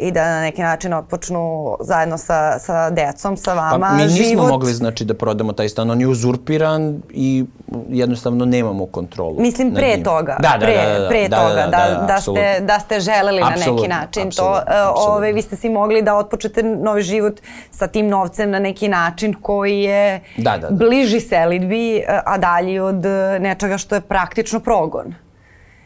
[0.00, 4.24] i da na neki način otpočnu zajedno sa, sa decom, sa vama pa, mi nismo
[4.24, 4.48] život.
[4.48, 7.44] mogli znači da prodamo taj stan, on je uzurpiran i
[7.88, 9.40] jednostavno nemamo kontrolu.
[9.40, 10.04] Mislim pre njim.
[10.04, 12.60] toga, da, da, pre, da, da, da, pre da, toga, da, da, da, da, ste,
[12.60, 14.72] da ste želeli na neki način apsolutno, to.
[14.72, 15.14] Apsolutno.
[15.14, 19.34] Ove, vi ste si mogli da otpočete novi život sa tim novcem na neki način
[19.42, 20.76] koji je da, da, da.
[20.76, 23.04] bliži selidbi, a dalji od
[23.40, 25.14] nečega što je praktično progon.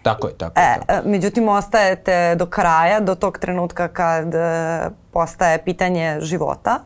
[0.04, 0.66] Tako je, tako je.
[0.66, 1.08] E, tako.
[1.08, 4.38] međutim, ostajete do kraja, do tog trenutka kad e,
[5.12, 6.78] postaje pitanje života.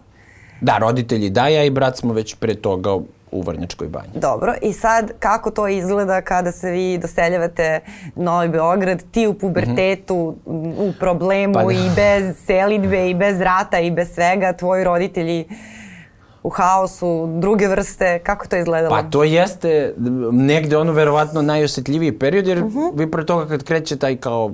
[0.61, 2.94] Da, roditelji da, ja i brat smo već pre toga
[3.31, 4.09] u Vrnjačkoj banji.
[4.14, 7.81] Dobro, i sad kako to izgleda kada se vi doseljavate
[8.16, 10.88] Novi Beograd, ti u pubertetu, mm -hmm.
[10.88, 11.72] u problemu pa da.
[11.72, 15.48] i bez selidbe i bez rata i bez svega, tvoji roditelji
[16.42, 18.96] u haosu, druge vrste, kako to izgledalo?
[18.96, 19.94] Pa to jeste
[20.33, 22.72] negde ono verovatno najosetljiviji period, jer uh.
[22.72, 22.98] -huh.
[22.98, 24.53] vi pre toga kad kreće taj kao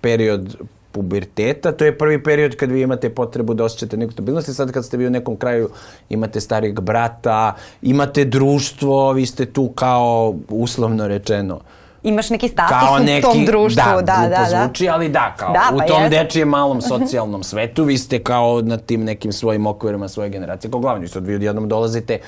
[0.00, 0.56] period
[0.92, 4.72] puberteta, to je prvi period kad vi imate potrebu da osjećate neku stabilnost i sad
[4.72, 5.68] kad ste vi u nekom kraju
[6.08, 11.60] imate starijeg brata, imate društvo, vi ste tu kao uslovno rečeno
[12.02, 13.82] imaš neki status kao neki, u tom društvu.
[13.84, 14.64] Da, da, da, da.
[14.64, 16.10] zvuči, ali da, kao da, pa u tom jest.
[16.10, 20.70] dečijem malom socijalnom svetu vi ste kao na tim nekim svojim okvirima svoje generacije.
[20.70, 22.18] Kao glavni sad vi odjednom dolazite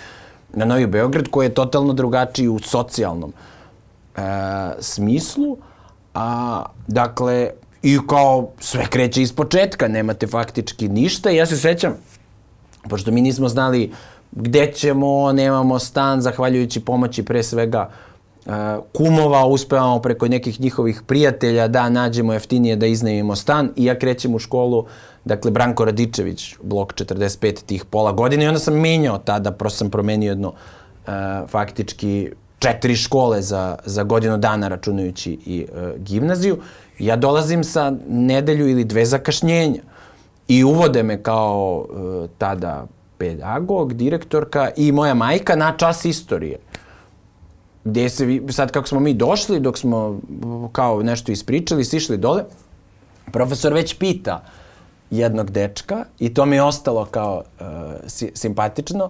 [0.52, 3.32] na Novi Beograd koji je totalno drugačiji u socijalnom
[4.16, 4.20] e,
[4.80, 5.56] smislu.
[6.14, 7.50] A, dakle,
[7.82, 11.30] i kao sve kreće iz početka, nemate faktički ništa.
[11.30, 11.94] Ja se sećam,
[12.88, 13.92] pošto mi nismo znali
[14.32, 18.13] gde ćemo, nemamo stan, zahvaljujući pomoći pre svega uh,
[18.92, 24.34] kumova, uspevamo preko nekih njihovih prijatelja da nađemo jeftinije da iznajmimo stan i ja krećem
[24.34, 24.86] u školu,
[25.24, 29.90] dakle Branko Radičević, blok 45 tih pola godine i onda sam menjao tada, prosto sam
[29.90, 31.12] promenio jedno uh,
[31.48, 36.58] faktički četiri škole za, za godinu dana računajući i uh, gimnaziju.
[36.98, 39.80] Ja dolazim sa nedelju ili dve zakašnjenja
[40.48, 41.86] i uvode me kao
[42.38, 42.86] tada
[43.18, 46.58] pedagog, direktorka i moja majka na čas istorije
[47.84, 50.20] gde se, vi, sad kako smo mi došli, dok smo
[50.72, 52.44] kao nešto ispričali, sišli dole,
[53.32, 54.44] profesor već pita
[55.10, 57.66] jednog dečka, i to mi je ostalo kao uh,
[58.06, 59.04] si, simpatično,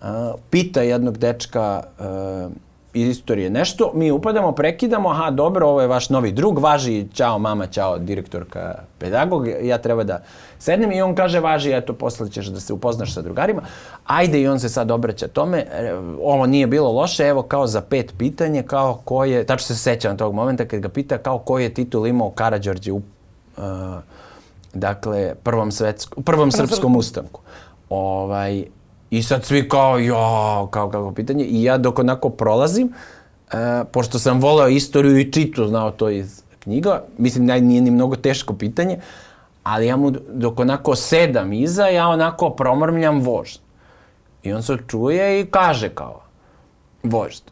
[0.00, 0.06] uh,
[0.50, 2.52] pita jednog dečka uh,
[2.94, 3.50] iz istorije.
[3.50, 7.98] Nešto, mi upadamo, prekidamo, aha, dobro, ovo je vaš novi drug, važi, čao mama, čao
[7.98, 10.22] direktorka, pedagog, ja treba da
[10.58, 13.62] sednem i on kaže, važi, eto, posle ćeš da se upoznaš sa drugarima,
[14.06, 17.80] ajde i on se sad obraća tome, e, ovo nije bilo loše, evo kao za
[17.80, 21.58] pet pitanje, kao ko je, tačno se sećam tog momenta kad ga pita kao ko
[21.58, 23.64] je titul imao Karadžorđe u, uh,
[24.74, 27.40] dakle, prvom, svetsku, prvom srpskom ustanku.
[27.88, 28.64] Ovaj,
[29.10, 31.44] I sad svi kao, jo, kao kako pitanje.
[31.44, 32.92] I ja dok onako prolazim,
[33.52, 37.90] e, pošto sam voleo istoriju i čitu, znao to iz knjiga, mislim da nije ni
[37.90, 38.98] mnogo teško pitanje,
[39.62, 43.60] ali ja mu dok onako sedam iza, ja onako promrmljam vožd.
[44.42, 46.20] I on se čuje i kaže kao,
[47.02, 47.42] vožd.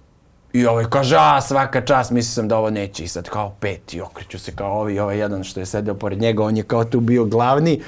[0.52, 3.04] I ovaj kaže, a svaka čast, mislio sam da ovo neće.
[3.04, 6.44] I sad kao peti, okreću se kao ovi, ovaj jedan što je sedeo pored njega,
[6.44, 7.82] on je kao tu bio glavni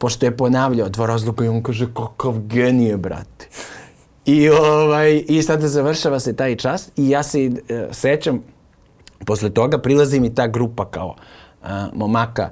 [0.00, 3.48] pošto je ponavljao dva razloga i on kaže kakav genije, brate.
[4.24, 8.42] I, ovaj, I sada završava se taj čas i ja se e, sećam,
[9.26, 11.14] posle toga prilazi mi ta grupa kao
[11.62, 12.50] a, momaka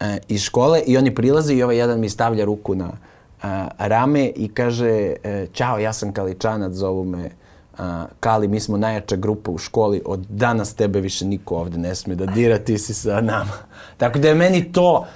[0.00, 2.90] a, iz škole i oni prilaze i ovaj jedan mi stavlja ruku na
[3.42, 7.30] a, rame i kaže e, Ćao, ja sam Kaličanac, zovu me
[7.78, 11.94] a, Kali, mi smo najjača grupa u školi, od danas tebe više niko ovde ne
[11.94, 13.56] sme da dira, ti si sa nama.
[13.96, 15.06] Tako da je meni to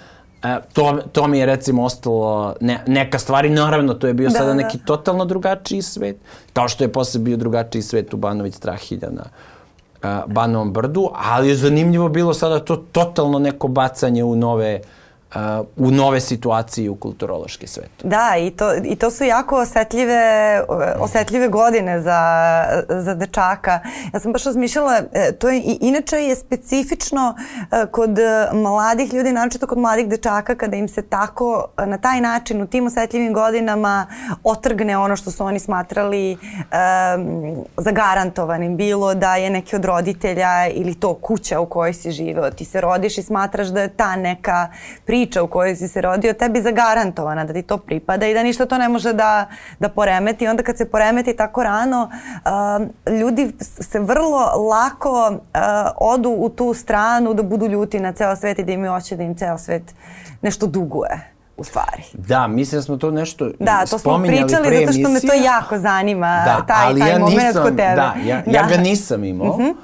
[0.73, 4.47] to, to mi je recimo ostalo ne, neka stvari, naravno to je bio da, sada
[4.47, 4.55] da.
[4.55, 4.85] neki da.
[4.85, 6.17] totalno drugačiji svet,
[6.53, 9.25] kao što je posle bio drugačiji svet u Banović Strahilja na
[10.03, 15.04] uh, Banovom brdu, ali je zanimljivo bilo sada to totalno neko bacanje u nove uh,
[15.77, 17.91] u nove situacije u kulturološki svet.
[18.05, 20.63] Da, i to, i to su jako osetljive,
[20.99, 22.21] osetljive godine za,
[22.89, 23.81] za dečaka.
[24.13, 28.11] Ja sam baš razmišljala, e, to je, inače je specifično e, kod
[28.53, 32.87] mladih ljudi, naročito kod mladih dečaka, kada im se tako na taj način u tim
[32.87, 34.07] osetljivim godinama
[34.45, 38.77] otrgne ono što su oni smatrali um, zagarantovanim.
[38.77, 42.51] Bilo da je neki od roditelja ili to kuća u kojoj si živeo.
[42.51, 44.69] Ti se rodiš i smatraš da je ta neka
[45.05, 48.43] priča priča u kojoj si se rodio tebi zagarantovana, da ti to pripada i da
[48.43, 49.47] ništa to ne može da,
[49.81, 50.49] da poremeti.
[50.49, 55.61] Onda kad se poremeti tako rano, uh, ljudi se vrlo lako uh,
[55.97, 59.23] odu u tu stranu da budu ljuti na ceo svet i da imaju oće da
[59.23, 59.95] im ceo svet
[60.43, 62.03] nešto duguje u stvari.
[62.13, 65.79] Da, mislim da smo to nešto Da, to smo pričali zato što me to jako
[65.79, 67.95] zanima, da, taj, ali taj ja moment nisam, kod tebe.
[67.97, 68.51] Da, ja, da.
[68.51, 69.49] ja ga nisam imao.
[69.49, 69.75] Uh -huh.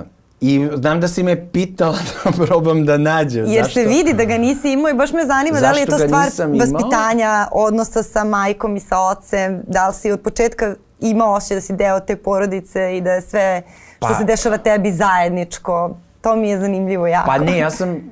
[0.00, 3.44] uh, I znam da si me pitala da probam da nađem.
[3.46, 3.80] Jer Zašto?
[3.80, 5.98] se vidi da ga nisi imao i baš me zanima Zašto da li je to
[5.98, 11.56] stvar vaspitanja, odnosa sa majkom i sa ocem, da li si od početka imao osjećaj
[11.56, 13.62] da si deo te porodice i da je sve
[13.96, 15.96] što pa, se dešava tebi zajedničko.
[16.20, 17.26] To mi je zanimljivo jako.
[17.26, 18.10] Pa ne, ja sam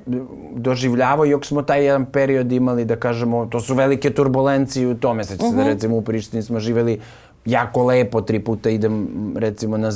[0.55, 5.23] doživljavao, jok smo taj jedan period imali, da kažemo, to su velike turbulencije u tome.
[5.23, 5.55] Seća se uh -huh.
[5.55, 5.69] da mhm.
[5.69, 7.01] recimo u Prištini smo živeli
[7.45, 9.91] jako lepo, tri puta idem recimo na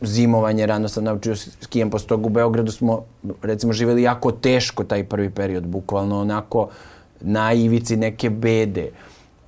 [0.00, 3.02] zimovanje, rano sam naučio skijem, posle toga u Beogradu smo
[3.42, 6.68] recimo živeli jako teško taj prvi period, bukvalno onako
[7.20, 8.90] na ivici neke bede.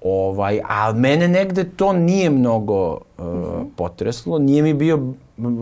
[0.03, 3.67] Ovaj, a mene negde to nije mnogo uh, uh -huh.
[3.77, 5.13] potreslo, nije mi bio,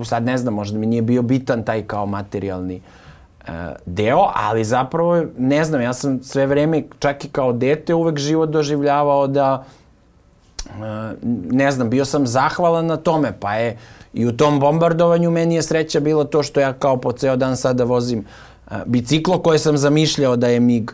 [0.05, 2.81] sad ne znam, možda mi nije bio bitan taj kao materijalni
[3.41, 3.49] uh,
[3.87, 8.51] deo, ali zapravo, ne znam, ja sam sve vreme, čak i kao dete, uvek život
[8.51, 9.65] doživljavao da
[11.51, 13.79] ne znam, bio sam zahvalan na tome, pa je
[14.15, 17.57] i u tom bombardovanju meni je sreća bila to što ja kao po ceo dan
[17.57, 18.25] sada vozim
[18.87, 20.93] biciklo koje sam zamišljao da je MIG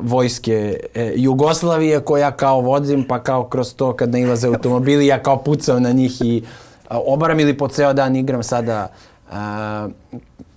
[0.00, 5.22] vojske e, Jugoslavije koje ja kao vozim, pa kao kroz to kad nailaze automobili, ja
[5.22, 6.44] kao pucam na njih i
[6.90, 8.88] obaram ili po ceo dan igram sada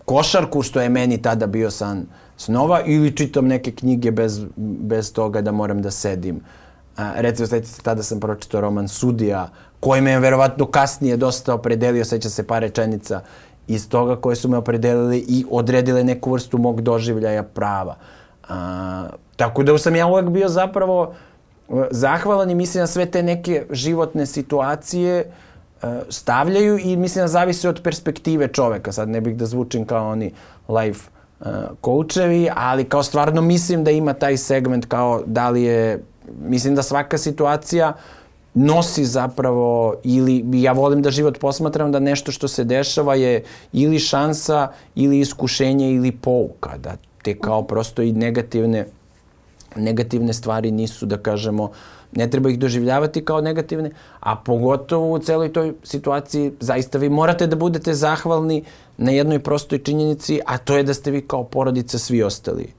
[0.05, 2.05] košarku, što je meni tada bio san
[2.37, 6.41] snova, ili čitam neke knjige bez, bez toga da moram da sedim
[6.99, 11.53] A, recimo, seća se, tada sam pročitao roman Sudija, koji me je verovatno kasnije dosta
[11.53, 13.21] opredelio, seća se par rečenica
[13.67, 17.95] iz toga koje su me opredelili i odredile neku vrstu mog doživljaja prava.
[18.49, 21.13] A, tako da sam ja uvek bio zapravo
[21.69, 25.31] e, zahvalan i mislim da sve te neke životne situacije
[25.83, 28.91] uh, stavljaju i mislim da zavisi od perspektive čoveka.
[28.91, 30.31] Sad ne bih da zvučim kao oni
[30.67, 31.09] life
[31.39, 31.47] uh,
[31.85, 36.03] coachevi, ali kao stvarno mislim da ima taj segment kao da li je
[36.41, 37.93] mislim da svaka situacija
[38.53, 43.99] nosi zapravo ili ja volim da život posmatram da nešto što se dešava je ili
[43.99, 48.85] šansa ili iskušenje ili pouka da te kao prosto i negativne
[49.75, 51.71] negativne stvari nisu da kažemo
[52.11, 57.47] ne treba ih doživljavati kao negativne, a pogotovo u celoj toj situaciji zaista vi morate
[57.47, 58.63] da budete zahvalni
[58.97, 62.73] na jednoj prostoj činjenici, a to je da ste vi kao porodica svi ostali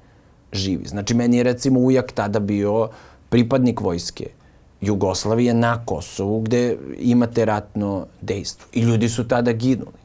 [0.52, 0.88] živi.
[0.88, 2.90] Znači, meni je recimo ujak tada bio uh,
[3.30, 4.26] pripadnik vojske
[4.80, 8.68] Jugoslavije na Kosovu gde imate ratno dejstvo.
[8.72, 10.00] I ljudi su tada ginuli.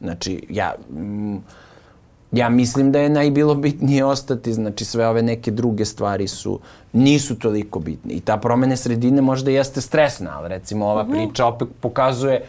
[0.00, 1.36] Znači, ja, mm,
[2.32, 6.60] ja mislim da je najbilo bitnije ostati, znači sve ove neke druge stvari su,
[6.92, 8.14] nisu toliko bitne.
[8.14, 11.12] I ta promene sredine možda jeste stresna, ali recimo ova mhm.
[11.12, 12.44] priča opet pokazuje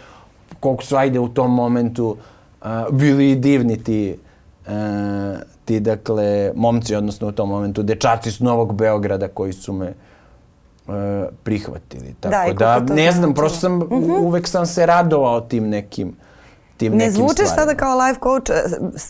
[0.60, 2.18] koliko su, ajde, u tom momentu
[2.62, 4.18] uh, bili divni ti,
[4.68, 4.72] uh,
[5.66, 9.94] ti, dakle, momci, odnosno u tom momentu, dečaci s Novog Beograda koji su me
[10.88, 10.94] uh,
[11.44, 12.16] prihvatili.
[12.20, 14.12] Tako da, da ne znam, prosto sam, uh mhm.
[14.12, 14.20] -huh.
[14.20, 16.16] uvek sam se radovao tim nekim
[16.78, 18.52] tim ne zvučiš sada kao life coach,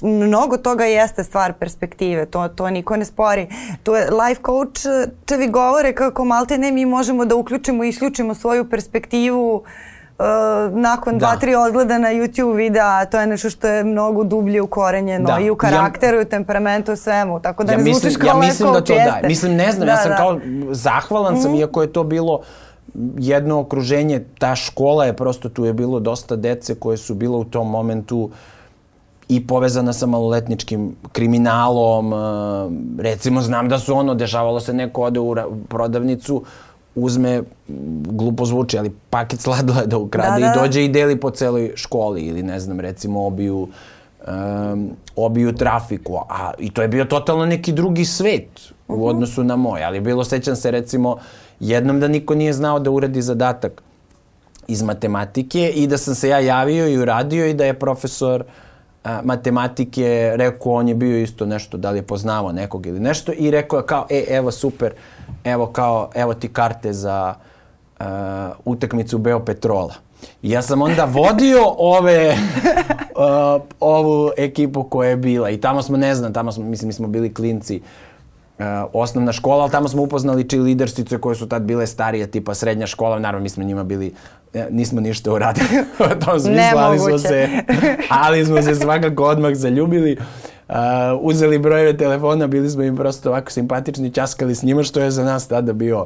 [0.02, 3.48] mnogo toga jeste stvar perspektive, to, to niko ne spori.
[3.84, 4.82] To je life coach,
[5.26, 9.64] čevi govore kako malte ne mi možemo da uključimo i isključimo svoju perspektivu uh,
[10.20, 10.26] uh,
[10.80, 11.20] nakon da.
[11.20, 15.40] dva, tri odgleda na YouTube videa, to je nešto što je mnogo dublje ukorenjeno da.
[15.40, 17.40] i u karakteru, ja, i u temperamentu, u svemu.
[17.40, 19.20] Tako da ja ne mislim, zvučiš kao Ja mislim da to jeste.
[19.22, 19.28] da.
[19.28, 20.18] Mislim, ne znam, da, ja sam da.
[20.18, 20.40] kao
[20.72, 21.56] zahvalan sam, mm.
[21.56, 22.42] iako je to bilo
[23.18, 27.44] jedno okruženje, ta škola je prosto, tu je bilo dosta dece koje su bilo u
[27.44, 28.30] tom momentu
[29.30, 32.14] i povezana sa maloletničkim kriminalom,
[33.00, 35.36] recimo znam da su ono, dešavalo se neko ode u
[35.70, 36.44] prodavnicu,
[36.96, 37.44] uzme,
[38.08, 40.54] glupo zvuči, ali paket sladoleda ukrade da, da.
[40.54, 43.68] i dođe i deli po celoj školi ili ne znam, recimo obiju
[44.28, 48.50] um, obiju trafiku, a i to je bio totalno neki drugi svet
[48.88, 49.06] u uh mhm.
[49.06, 49.10] -huh.
[49.10, 51.18] odnosu na moj, ali bilo, sećam se recimo,
[51.60, 53.84] jednom da niko nije znao da uradi zadatak
[54.68, 58.44] iz matematike i da sam se ja javio i uradio i da je profesor
[59.04, 63.32] a, matematike, rekao on je bio isto nešto, da li je poznavao nekog ili nešto
[63.38, 64.94] i rekao je kao, e, evo super,
[65.44, 67.36] evo kao, evo ti karte za
[68.00, 68.06] uh,
[68.66, 69.94] utakmicu Beopetrola.
[70.42, 75.98] I ja sam onda vodio ove, uh, ovu ekipu koja je bila i tamo smo,
[75.98, 77.82] ne znam, tamo smo, mislim, mi smo bili klinci,
[78.60, 82.88] uh, osnovna škola, ali tamo smo upoznali cheerleadersice koje su tad bile starije, tipa srednja
[82.88, 84.14] škola, naravno mi smo njima bili,
[84.54, 85.68] e, nismo ništa uradili
[86.00, 87.50] u tom smislu, ali smo se,
[88.24, 90.18] ali smo se svakako odmah zaljubili.
[91.22, 95.24] Uzeli brojeve telefona, bili smo im prosto ovako simpatični, časkali s njima, što je za
[95.24, 96.06] nas tada bio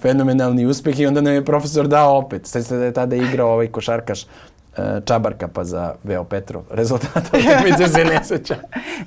[0.00, 2.46] fenomenalni uspeh i onda nam je profesor dao opet.
[2.46, 4.26] Sve se da je tada igrao ovaj košarkaš
[5.04, 6.62] Čabarka pa za Veo Petrov.
[6.80, 8.56] Rezultat utakmice se ne seća.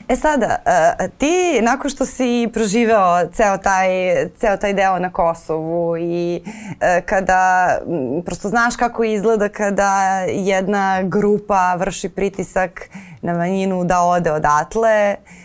[0.07, 3.89] E sada, uh, ti nakon što si proživeo ceo taj,
[4.38, 7.78] ceo taj deo na Kosovu i uh, kada
[8.26, 12.89] prosto znaš kako izgleda kada jedna grupa vrši pritisak
[13.22, 15.40] na manjinu da ode odatle, Uh,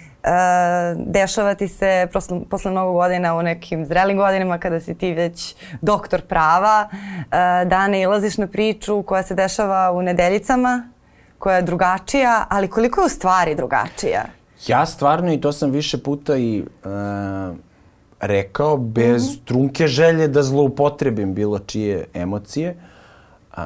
[0.96, 5.54] dešava ti se posle, posle mnogo godina u nekim zrelim godinama kada si ti već
[5.80, 7.28] doktor prava, uh,
[7.68, 10.88] da ne ilaziš na priču koja se dešava u nedeljicama,
[11.38, 14.24] koja je drugačija, ali koliko je u stvari drugačija?
[14.66, 17.56] Ja stvarno, i to sam više puta i uh,
[18.20, 19.44] rekao, bez mm -hmm.
[19.44, 22.76] trunke želje da zloupotrebim bilo čije emocije,
[23.56, 23.62] uh,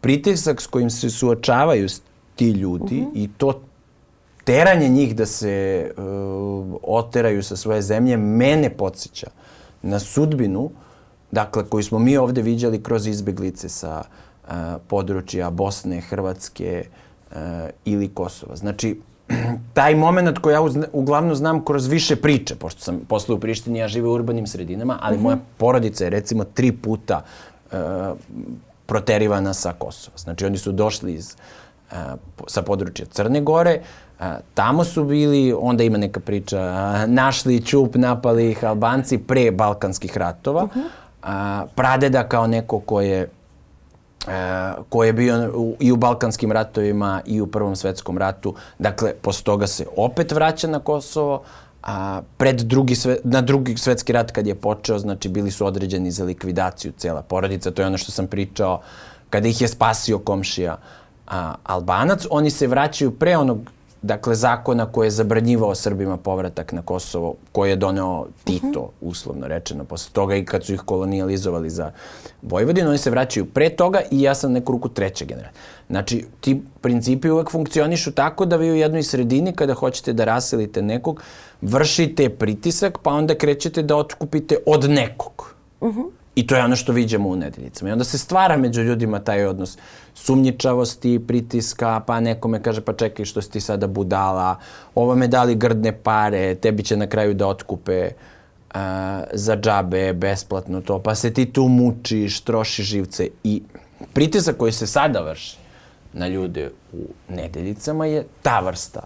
[0.00, 1.88] pritisak s kojim se suočavaju
[2.36, 3.10] ti ljudi mm -hmm.
[3.14, 3.60] i to
[4.48, 6.04] teranje njih da se uh,
[6.82, 9.26] oteraju sa svoje zemlje mene podsjeća
[9.82, 10.70] na sudbinu,
[11.30, 14.52] dakle, koju smo mi ovde viđali kroz izbeglice sa uh,
[14.86, 16.84] područja Bosne, Hrvatske
[17.30, 17.36] uh,
[17.84, 18.56] ili Kosova.
[18.56, 19.00] Znači,
[19.74, 23.88] taj moment koji ja uglavnom znam kroz više priče, pošto sam posle u Prištini, ja
[23.88, 25.24] žive u urbanim sredinama, ali uh -huh.
[25.24, 27.22] moja porodica je recimo tri puta
[27.72, 27.78] uh,
[28.86, 30.16] proterivana sa Kosova.
[30.16, 31.36] Znači, oni su došli iz,
[31.90, 31.96] uh,
[32.46, 33.82] sa područja Crne Gore,
[34.20, 39.50] A, tamo su bili, onda ima neka priča, a, našli čup, napali ih Albanci pre
[39.50, 40.64] Balkanskih ratova.
[40.64, 40.88] Uh -huh.
[41.22, 43.30] a, pradeda kao neko ko je
[44.28, 48.54] e, ko je bio u, i u Balkanskim ratovima i u Prvom svetskom ratu.
[48.78, 51.42] Dakle, posle toga se opet vraća na Kosovo,
[51.82, 56.10] a pred drugi sve, na drugi svetski rat kad je počeo, znači bili su određeni
[56.10, 58.80] za likvidaciju cela porodica, to je ono što sam pričao,
[59.30, 60.76] kada ih je spasio komšija
[61.26, 63.58] a, Albanac, oni se vraćaju pre onog
[64.02, 69.84] dakle, zakona koji je zabranjivao Srbima povratak na Kosovo, koji je doneo Tito, uslovno rečeno,
[69.84, 71.90] posle toga i kad su ih kolonijalizovali za
[72.42, 75.62] Vojvodinu, oni se vraćaju pre toga i ja sam neku ruku treća generacija.
[75.88, 80.82] Znači, ti principi uvek funkcionišu tako da vi u jednoj sredini, kada hoćete da raselite
[80.82, 81.22] nekog,
[81.62, 85.54] vršite pritisak, pa onda krećete da otkupite od nekog.
[85.80, 86.17] Uh -huh.
[86.38, 87.88] I to je ono što viđamo u nedeljicama.
[87.88, 89.78] I onda se stvara među ljudima taj odnos
[90.14, 94.56] sumnjičavosti, pritiska, pa nekome kaže pa čekaj što si ti sada budala,
[94.94, 98.80] ovo me dali grdne pare, tebi će na kraju da otkupe uh,
[99.32, 103.62] za džabe, besplatno to, pa se ti tu mučiš, troši živce i
[104.12, 105.56] pritisak koji se sada vrši
[106.12, 109.02] na ljude u nedeljicama je ta vrsta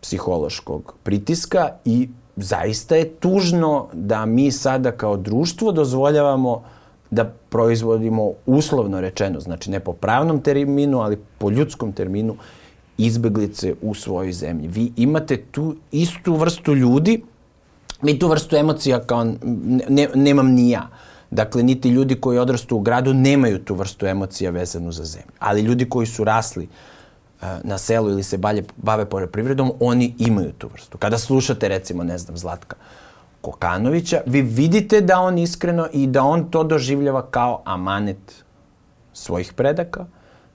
[0.00, 2.08] psihološkog pritiska i
[2.42, 6.62] zaista je tužno da mi sada kao društvo dozvoljavamo
[7.10, 12.36] da proizvodimo uslovno rečeno, znači ne po pravnom terminu, ali po ljudskom terminu,
[12.98, 14.68] izbeglice u svojoj zemlji.
[14.68, 17.22] Vi imate tu istu vrstu ljudi,
[18.02, 19.24] mi tu vrstu emocija kao
[19.88, 20.88] ne, nemam ni ja.
[21.30, 25.32] Dakle, niti ljudi koji odrastu u gradu nemaju tu vrstu emocija vezanu za zemlju.
[25.38, 26.70] Ali ljudi koji su rasli uh,
[27.40, 30.98] na selu ili se balje, bave poljoprivredom, oni imaju tu vrstu.
[30.98, 32.76] Kada slušate, recimo, ne znam, Zlatka
[33.40, 38.44] Kokanovića, vi vidite da on iskreno i da on to doživljava kao amanet
[39.12, 40.04] svojih predaka,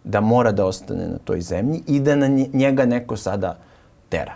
[0.03, 3.57] da mora da ostane na toj zemlji i da na njega neko sada
[4.09, 4.33] tera.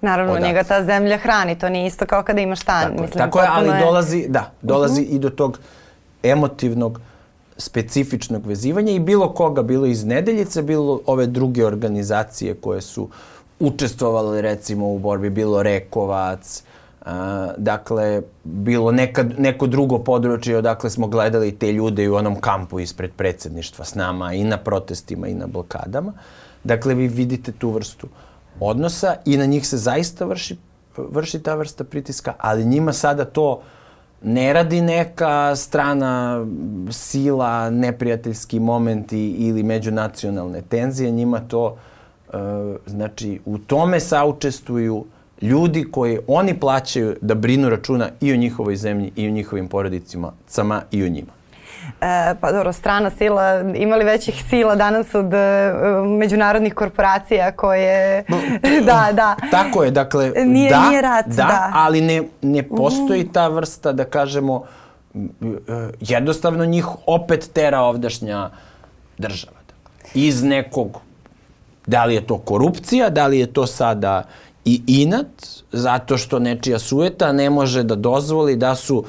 [0.00, 0.44] Naravno, Odac.
[0.44, 2.82] njega ta zemlja hrani, to nije isto kao kada imaš stan.
[2.82, 5.12] Tako, Mislim, tako je, ali dolazi, da, dolazi uh mhm.
[5.12, 5.16] -huh.
[5.16, 5.58] i do tog
[6.22, 7.11] emotivnog uh,
[7.56, 13.08] specifičnog vezivanja i bilo koga, bilo iz Nedeljice, bilo ove druge organizacije koje su
[13.60, 16.62] učestvovale recimo u borbi, bilo Rekovac,
[17.04, 22.80] a, dakle, bilo neka, neko drugo područje odakle smo gledali te ljude u onom kampu
[22.80, 26.12] ispred predsedništva s nama i na protestima i na blokadama.
[26.64, 28.08] Dakle, vi vidite tu vrstu
[28.60, 30.56] odnosa i na njih se zaista vrši,
[30.96, 33.62] vrši ta vrsta pritiska, ali njima sada to uh,
[34.24, 36.46] ne radi neka strana
[36.90, 41.76] sila, neprijateljski momenti ili međunacionalne tenzije, njima to,
[42.32, 42.36] e,
[42.86, 45.04] znači, u tome saučestvuju
[45.42, 50.32] ljudi koji oni plaćaju da brinu računa i o njihovoj zemlji i o njihovim porodicima,
[50.46, 51.32] sama i o njima.
[52.00, 55.72] E, pa dobro, strana sila, imali većih sila danas od e,
[56.18, 58.24] međunarodnih korporacija koje...
[58.86, 59.36] da, da.
[59.50, 61.70] Tako je, dakle, nije, da, nije rat, da, da.
[61.74, 64.64] ali ne, ne postoji ta vrsta, da kažemo,
[65.14, 65.20] e,
[66.00, 68.50] jednostavno njih opet tera ovdašnja
[69.18, 69.56] država.
[69.66, 70.10] Dakle.
[70.14, 71.00] Iz nekog,
[71.86, 74.22] da li je to korupcija, da li je to sada
[74.64, 75.26] i inat,
[75.72, 79.04] zato što nečija sueta ne može da dozvoli da su,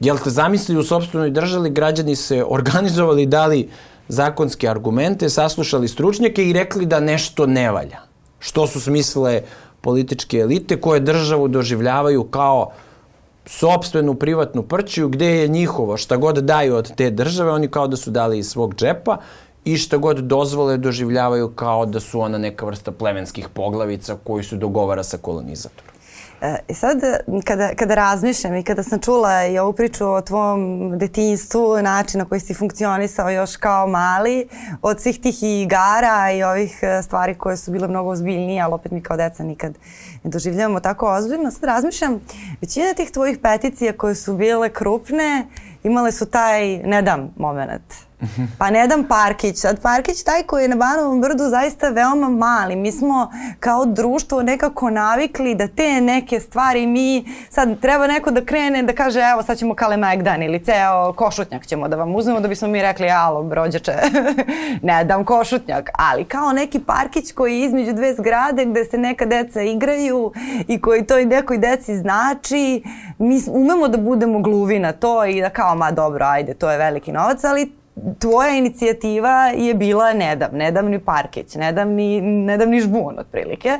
[0.00, 3.68] jel te zamisli u sobstvenoj državi, građani se organizovali, dali
[4.08, 7.98] zakonske argumente, saslušali stručnjake i rekli da nešto ne valja.
[8.38, 9.42] Što su smisle
[9.80, 12.70] političke elite koje državu doživljavaju kao
[13.46, 17.96] sobstvenu privatnu prćiju gde je njihovo, šta god daju od te države, oni kao da
[17.96, 19.16] su dali iz svog džepa
[19.64, 24.56] i šta god dozvole doživljavaju kao da su ona neka vrsta plemenskih poglavica koji su
[24.56, 25.97] dogovara sa kolonizatorom.
[26.40, 27.00] E, sad,
[27.44, 32.24] kada, kada razmišljam i kada sam čula i ovu priču o tvom detinjstvu, način na
[32.24, 34.48] koji si funkcionisao još kao mali,
[34.82, 38.92] od svih tih igara i ovih e, stvari koje su bile mnogo ozbiljnije, ali opet
[38.92, 39.78] mi kao deca nikad
[40.24, 41.50] ne doživljavamo tako ozbiljno.
[41.50, 42.20] Sad razmišljam,
[42.60, 45.46] većina tih tvojih peticija koje su bile krupne,
[45.82, 48.07] imale su taj ne dam moment
[48.58, 49.56] Pa ne dam Parkić.
[49.56, 52.76] Sad Parkić taj koji je na Banovom brdu zaista veoma mali.
[52.76, 58.44] Mi smo kao društvo nekako navikli da te neke stvari mi sad treba neko da
[58.44, 62.40] krene da kaže evo sad ćemo Kale Megdan ili ceo košutnjak ćemo da vam uzmemo
[62.40, 63.92] da bismo mi rekli alo brođače
[64.82, 65.90] ne dam košutnjak.
[65.94, 70.32] Ali kao neki Parkić koji je između dve zgrade gde se neka deca igraju
[70.68, 72.82] i koji to i nekoj deci znači
[73.18, 76.78] mi umemo da budemo gluvi na to i da kao ma dobro ajde to je
[76.78, 77.77] veliki novac ali
[78.18, 82.70] tvoja inicijativa je bila ne dam, ne dam ni parkeć, ne dam ni, ne dam
[82.70, 83.78] ni žbun otprilike.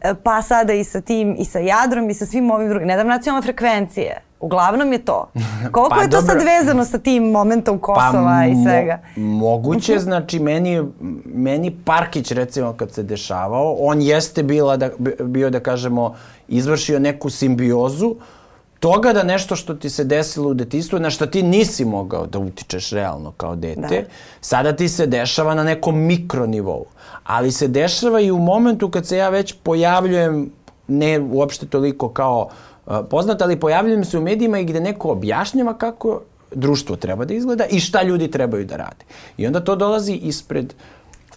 [0.00, 2.96] E, pa sada i sa tim, i sa jadrom, i sa svim ovim drugim, ne
[2.96, 4.22] dam nacionalne frekvencije.
[4.40, 5.30] Uglavnom je to.
[5.72, 6.26] Koliko pa, je to dobro.
[6.26, 8.98] sad vezano sa tim momentom Kosova pa, i svega?
[9.16, 10.02] Mo moguće, mhm.
[10.02, 10.82] znači meni,
[11.24, 14.90] meni Parkić recimo kad se dešavao, on jeste bila da,
[15.20, 16.14] bio da kažemo
[16.48, 18.16] izvršio neku simbiozu uh,
[18.80, 22.38] toga da nešto što ti se desilo u detinstvu, na što ti nisi mogao da
[22.38, 24.08] utičeš realno kao dete, da.
[24.40, 26.84] sada ti se dešava na nekom mikronivou.
[27.24, 30.50] Ali se dešava i u momentu kad se ja već pojavljujem,
[30.88, 32.48] ne uopšte toliko kao
[32.86, 36.20] uh, poznat, ali pojavljujem se u medijima i gde neko objašnjava kako
[36.54, 39.04] društvo treba da izgleda i šta ljudi trebaju da rade.
[39.36, 40.74] I onda to dolazi ispred,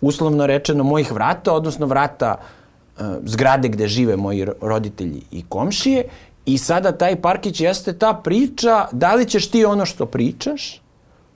[0.01, 6.03] uslovno rečeno, mojih vrata, odnosno vrata uh, zgrade gde žive moji roditelji i komšije
[6.51, 10.81] I sada taj Parkić jeste ta priča, da li ćeš ti ono što pričaš,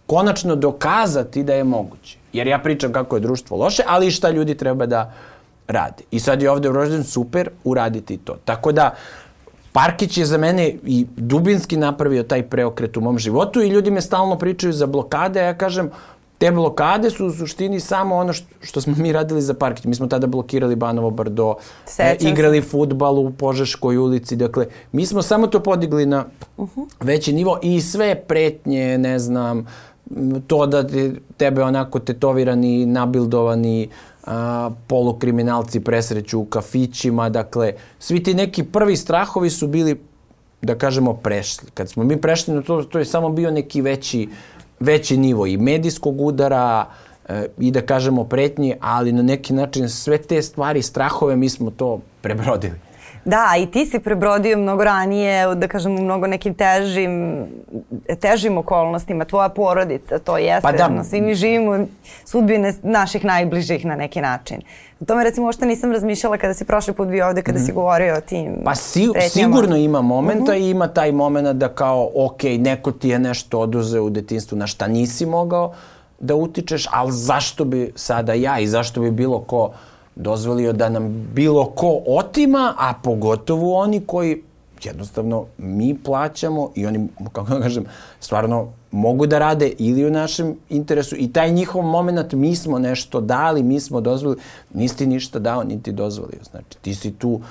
[0.08, 2.18] konačno dokazati da je moguće.
[2.34, 5.14] Jer ja pričam kako je društvo loše, ali i šta ljudi treba da
[5.68, 6.04] rade.
[6.12, 8.36] I sad je ovde urođen super uraditi to.
[8.46, 8.96] Tako da,
[9.72, 14.02] Parkić je za mene i dubinski napravio taj preokret u mom životu i ljudi me
[14.02, 15.90] stalno pričaju za blokade, a ja kažem,
[16.38, 19.86] te blokade su u suštini samo ono što, što smo mi radili za parkić.
[19.86, 21.56] Mi smo tada blokirali Banovo Brdo,
[21.98, 26.26] e, igrali futbal u Požeškoj ulici, dakle, mi smo samo to podigli na
[26.58, 26.86] uh -huh.
[27.00, 29.66] veći nivo i sve pretnje, ne znam,
[30.48, 33.90] to da te, tebe onako tetovirani, nabildovani
[34.24, 40.02] a, polukriminalci presreću u kafićima, dakle, svi ti neki prvi strahovi su bili,
[40.62, 41.70] da kažemo, prešli.
[41.74, 44.30] Kad smo mi prešli na to, to je samo bio neki veći
[44.80, 46.86] veći nivo i medijskog udara
[47.30, 51.72] e, i da kažemo pretnji, ali na neki način sve te stvari, strahove, mi smo
[51.72, 52.85] to prebrodili.
[53.26, 57.46] Da, i ti si prebrodio mnogo ranije, da kažem, u mnogo nekim težim,
[58.20, 59.26] težim okolnostima.
[59.26, 60.62] Tvoja porodica, to jeste.
[60.62, 61.04] Pa da.
[61.04, 61.86] Svi mi živimo
[62.26, 64.62] sudbine naših najbližih na neki način.
[65.00, 67.62] O tome recimo ošte nisam razmišljala kada si prošli put bio ovde, kada mm.
[67.62, 67.76] si mhm.
[67.76, 70.68] govorio o tim Pa si, sigurno ima momenta mm -hmm.
[70.68, 74.68] i ima taj moment da kao, ok, neko ti je nešto oduzeo u detinstvu na
[74.68, 75.74] šta nisi mogao
[76.20, 79.72] da utičeš, ali zašto bi sada ja i zašto bi bilo ko
[80.16, 84.42] dozvolio da nam bilo ko otima, a pogotovo oni koji
[84.84, 87.86] jednostavno mi plaćamo i oni, kako da kažem,
[88.20, 93.22] stvarno mogu da rade ili u našem interesu i taj njihov moment mi smo nešto
[93.22, 94.42] dali, mi smo dozvolili,
[94.74, 96.40] nisi ništa dao, niti dozvolio.
[96.52, 97.42] Znači, ti si tu,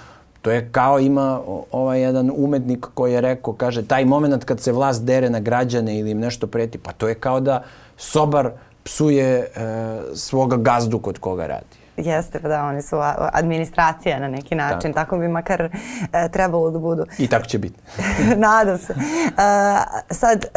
[0.43, 1.41] to je kao ima
[1.73, 5.99] ovaj jedan umetnik koji je rekao, kaže, taj moment kad se vlast dere na građane
[5.99, 7.63] ili im nešto preti, pa to je kao da
[7.97, 8.51] sobar
[8.85, 9.49] psuje e,
[10.15, 11.84] svoga gazdu kod koga radi.
[11.97, 12.97] Jeste, pa da, oni su
[13.33, 17.07] administracija na neki način, tako, tako bi makar e, trebalo da budu.
[17.19, 17.81] I tako će biti.
[18.37, 18.93] Nadam se.
[18.93, 20.49] E, sad, e,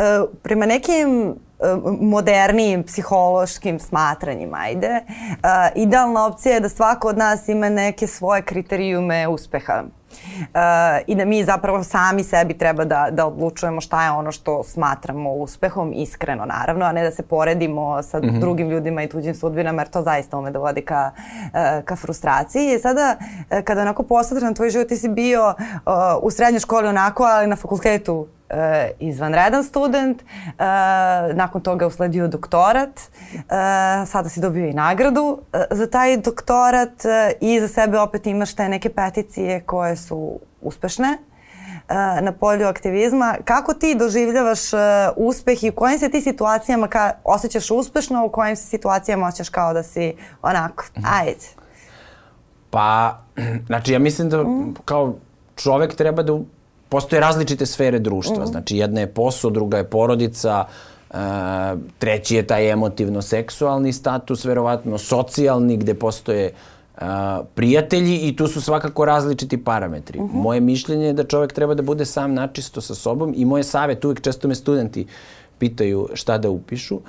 [0.44, 1.64] prema nekim e,
[2.02, 5.38] modernijim psihološkim smatranjima, ajde, uh,
[5.76, 9.84] idealna opcija je da svako od nas ima neke svoje kriterijume uspeha.
[11.08, 15.32] I da mi zapravo sami sebi treba da, da odlučujemo šta je ono što smatramo
[15.32, 18.40] uspehom, iskreno naravno, a ne da se poredimo sa mm -hmm.
[18.40, 22.76] drugim ljudima i tuđim sudbinama, jer to zaista ume da vodi ka, uh, ka frustraciji.
[22.76, 26.60] I sada, uh, kada onako posmatraš na tvoj život, ti si bio uh, u srednjoj
[26.60, 28.37] školi onako, ali na fakultetu e,
[29.00, 30.24] izvanredan student, e,
[31.34, 33.42] nakon toga je usledio doktorat, e,
[34.06, 35.40] sada si dobio i nagradu
[35.72, 37.06] za taj doktorat
[37.42, 41.18] i za sebe opet imaš te neke peticije koje su uspešne
[42.22, 43.36] na polju aktivizma.
[43.46, 44.80] Kako ti doživljavaš uh,
[45.16, 49.50] uspeh i u kojim se ti situacijama ka, osjećaš uspešno, u kojim se situacijama osjećaš
[49.50, 51.06] kao da si onako, mhm.
[51.12, 51.46] ajde?
[52.70, 53.20] Pa,
[53.68, 54.76] znači ja mislim da mm.
[54.86, 55.16] kao
[55.56, 56.40] čovek treba da
[56.90, 58.44] postoje različite sfere društva.
[58.44, 58.48] Mm.
[58.48, 60.66] Znači, jedna je posao, druga je porodica,
[61.12, 61.16] e,
[62.00, 67.02] treći je taj emotivno-seksualni status, verovatno socijalni, gde postoje e,
[67.56, 70.20] prijatelji i tu su svakako različiti parametri.
[70.20, 70.34] Mm -hmm.
[70.34, 74.06] Moje mišljenje je da čovek treba da bude sam načisto sa sobom i moje savjet,
[74.06, 75.08] uvijek često me studenti
[75.60, 77.00] pitaju šta da upišu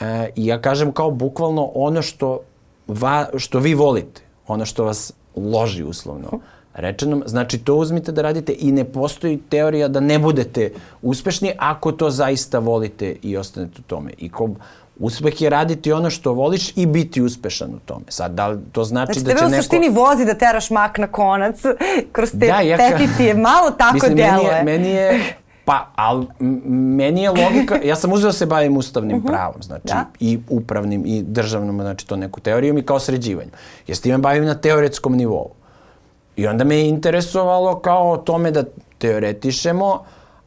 [0.00, 2.40] e, i ja kažem kao bukvalno ono što,
[2.88, 6.28] va, što vi volite, ono što vas loži uslovno.
[6.32, 7.22] Mm rečenom.
[7.26, 10.70] Znači, to uzmite da radite i ne postoji teorija da ne budete
[11.02, 14.10] uspešni ako to zaista volite i ostanete u tome.
[14.18, 14.50] I ko,
[14.98, 18.04] uspeh je raditi ono što voliš i biti uspešan u tome.
[18.08, 19.48] Sad, da li to znači, znači da će neko...
[19.48, 21.62] Znači, tebe u suštini vozi da teraš mak na konac
[22.12, 23.34] kroz te da, ja, peticije.
[23.34, 24.62] Malo tako Mislim, deluje.
[24.64, 26.26] Meni je, meni je Pa, ali
[26.70, 29.28] meni je logika, ja sam uzeo da se bavim ustavnim uh mhm.
[29.28, 29.32] -huh.
[29.32, 30.04] pravom, znači da.
[30.20, 33.50] i upravnim i državnom, znači to neku teorijom i kao sređivanjem.
[33.86, 35.50] Ja s time bavim na teoretskom nivou.
[36.36, 38.64] I onda me je interesovalo kao o tome da
[38.98, 40.04] teoretišemo,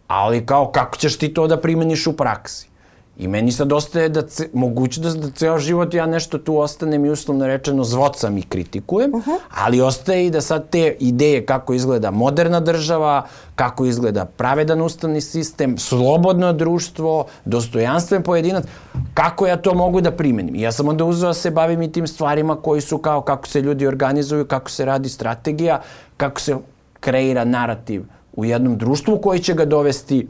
[0.07, 2.69] ali kao kako ćeš ti to da primeniš u praksi.
[3.17, 7.05] I meni sad ostaje da, ce, moguće da, da ceo život ja nešto tu ostanem
[7.05, 9.37] i uslovno rečeno zvocam i kritikujem, uh -huh.
[9.49, 15.21] ali ostaje i da sad te ideje kako izgleda moderna država, kako izgleda pravedan ustavni
[15.21, 18.65] sistem, slobodno društvo, dostojanstven pojedinac,
[19.13, 20.55] kako ja to mogu da primenim.
[20.55, 23.47] I ja sam onda uzeo da se bavim i tim stvarima koji su kao kako
[23.47, 25.81] se ljudi organizuju, kako se radi strategija,
[26.17, 26.55] kako se
[26.99, 28.03] kreira narativ
[28.35, 30.27] u jednom društvu koji će ga dovesti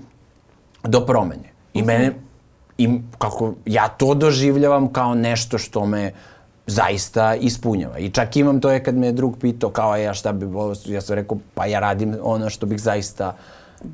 [0.84, 1.52] do promene.
[1.74, 2.14] I mene,
[2.78, 6.12] I kako ja to doživljavam kao nešto što me
[6.68, 7.98] zaista ispunjava.
[7.98, 11.02] I čak imam to je kad me drug pitao kao ja šta bi volio, ja
[11.02, 13.36] sam rekao pa ja radim ono što bih zaista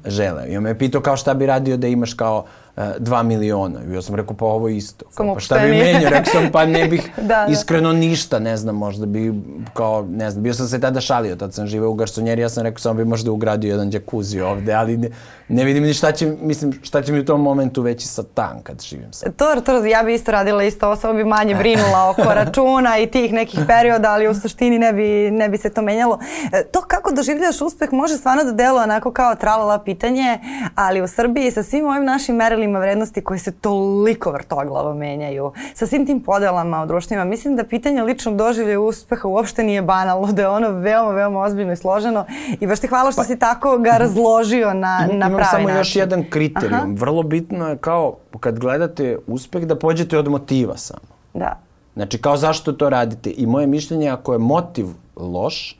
[0.05, 0.47] želeo.
[0.47, 2.45] I on me pitao kao šta bi radio da imaš kao
[2.77, 3.79] 2 miliona.
[3.89, 5.05] I ja sam rekao, pa ovo isto.
[5.15, 6.09] Kao, pa šta bi menio?
[6.09, 9.33] Rekao sam, pa ne bih da, da, iskreno ništa, ne znam, možda bi
[9.73, 12.63] kao, ne znam, bio sam se tada šalio, tad sam živeo u garsonjeri, ja sam
[12.63, 15.09] rekao, samo bi možda ugradio jedan džakuzi ovde, ali ne,
[15.53, 18.81] ne vidim ni šta će, mislim, šta će mi u tom momentu veći satan kad
[18.81, 19.31] živim sa.
[19.31, 23.33] To, to, ja bi isto radila isto, samo bi manje brinula oko računa i tih
[23.33, 26.19] nekih perioda, ali u suštini ne bi, ne bi se to menjalo.
[26.53, 30.39] E, to kako doživljaš uspeh može stvarno da deluje onako kao tralala pitanje,
[30.75, 35.51] ali u Srbiji sa svim ovim našim merelima modelima vrednosti koji se toliko vrtoglavo menjaju,
[35.73, 40.31] sa svim tim podelama u društvima, mislim da pitanje ličnog doživlja uspeha uopšte nije banalno,
[40.31, 42.25] da je ono veoma, veoma ozbiljno i složeno
[42.59, 45.67] i baš ti hvala što pa, si tako ga razložio na, na pravi način.
[45.67, 46.73] Samo još jedan kriterijum.
[46.73, 46.93] Aha.
[46.97, 51.13] Vrlo bitno je kao kad gledate uspeh da pođete od motiva samo.
[51.33, 51.59] Da.
[51.93, 54.85] Znači kao zašto to radite i moje mišljenje ako je motiv
[55.15, 55.79] loš,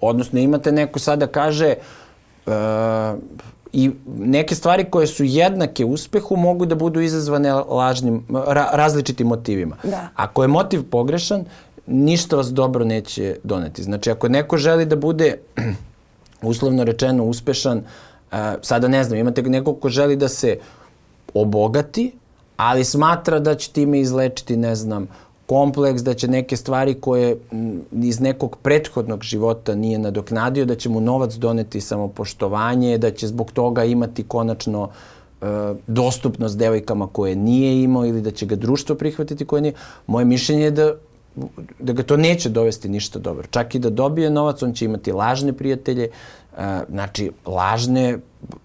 [0.00, 1.74] odnosno imate neko sada kaže
[2.46, 2.52] uh,
[3.72, 9.76] i neke stvari koje su jednake uspehu mogu da budu izazvane lažnim, ra, različitim motivima.
[9.82, 10.08] Da.
[10.14, 11.44] Ako je motiv pogrešan,
[11.86, 13.82] ništa vas dobro neće doneti.
[13.82, 15.38] Znači, ako neko želi da bude,
[16.42, 17.84] uslovno rečeno, uspešan, uh,
[18.62, 20.58] sada ne znam, imate nekog ko želi da se
[21.34, 22.12] obogati,
[22.56, 25.06] ali smatra da će time izlečiti, ne znam,
[25.46, 27.36] kompleks, da će neke stvari koje
[27.92, 33.52] iz nekog prethodnog života nije nadoknadio, da će mu novac doneti samopoštovanje, da će zbog
[33.52, 35.46] toga imati konačno e,
[35.86, 39.72] dostupnost devojkama koje nije imao ili da će ga društvo prihvatiti koje nije.
[40.06, 40.94] Moje mišljenje je da
[41.78, 43.46] da ga to neće dovesti ništa dobro.
[43.50, 46.08] Čak i da dobije novac, on će imati lažne prijatelje,
[46.58, 48.18] e, znači lažne,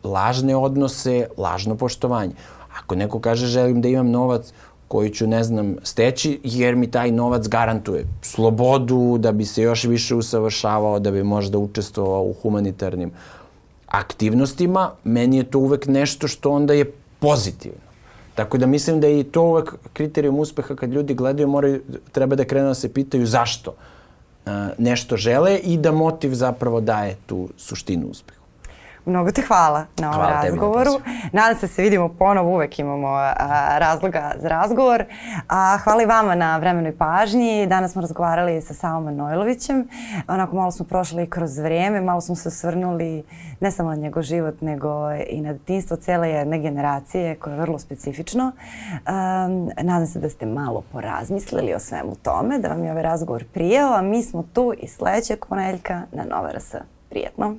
[0.04, 2.34] lažne odnose, lažno poštovanje.
[2.80, 4.54] Ako neko kaže želim da imam novac,
[4.88, 9.84] koju ću, ne znam, steći, jer mi taj novac garantuje slobodu, da bi se još
[9.84, 13.12] više usavršavao, da bi možda učestvovao u humanitarnim
[13.88, 17.83] aktivnostima, meni je to uvek nešto što onda je pozitivno.
[18.36, 21.82] Tako da mislim da je i to uvek kriterijum uspeha kad ljudi gledaju, moraju,
[22.12, 23.76] treba da krenu da se pitaju zašto
[24.78, 28.43] nešto žele i da motiv zapravo daje tu suštinu uspeha.
[29.06, 30.92] Mnogo te hvala na ovom Hvala razgovoru.
[31.32, 35.06] Nadam se da se vidimo ponovo, uvek imamo a, razloga za razgovor.
[35.50, 37.68] A, hvala i vama na vremenoj pažnji.
[37.68, 39.88] Danas smo razgovarali sa Savom Manojlovićem.
[40.28, 43.24] Onako malo smo prošli kroz vrijeme, malo smo se osvrnuli
[43.60, 47.80] ne samo na njegov život, nego i na detinstvo cele jedne generacije koje je vrlo
[47.80, 48.44] specifično.
[48.44, 53.44] Um, nadam se da ste malo porazmislili o svemu tome, da vam je ovaj razgovor
[53.54, 56.76] prijao, a mi smo tu i sledećeg ponedeljka na Nova RS.
[57.10, 57.56] Prijetno!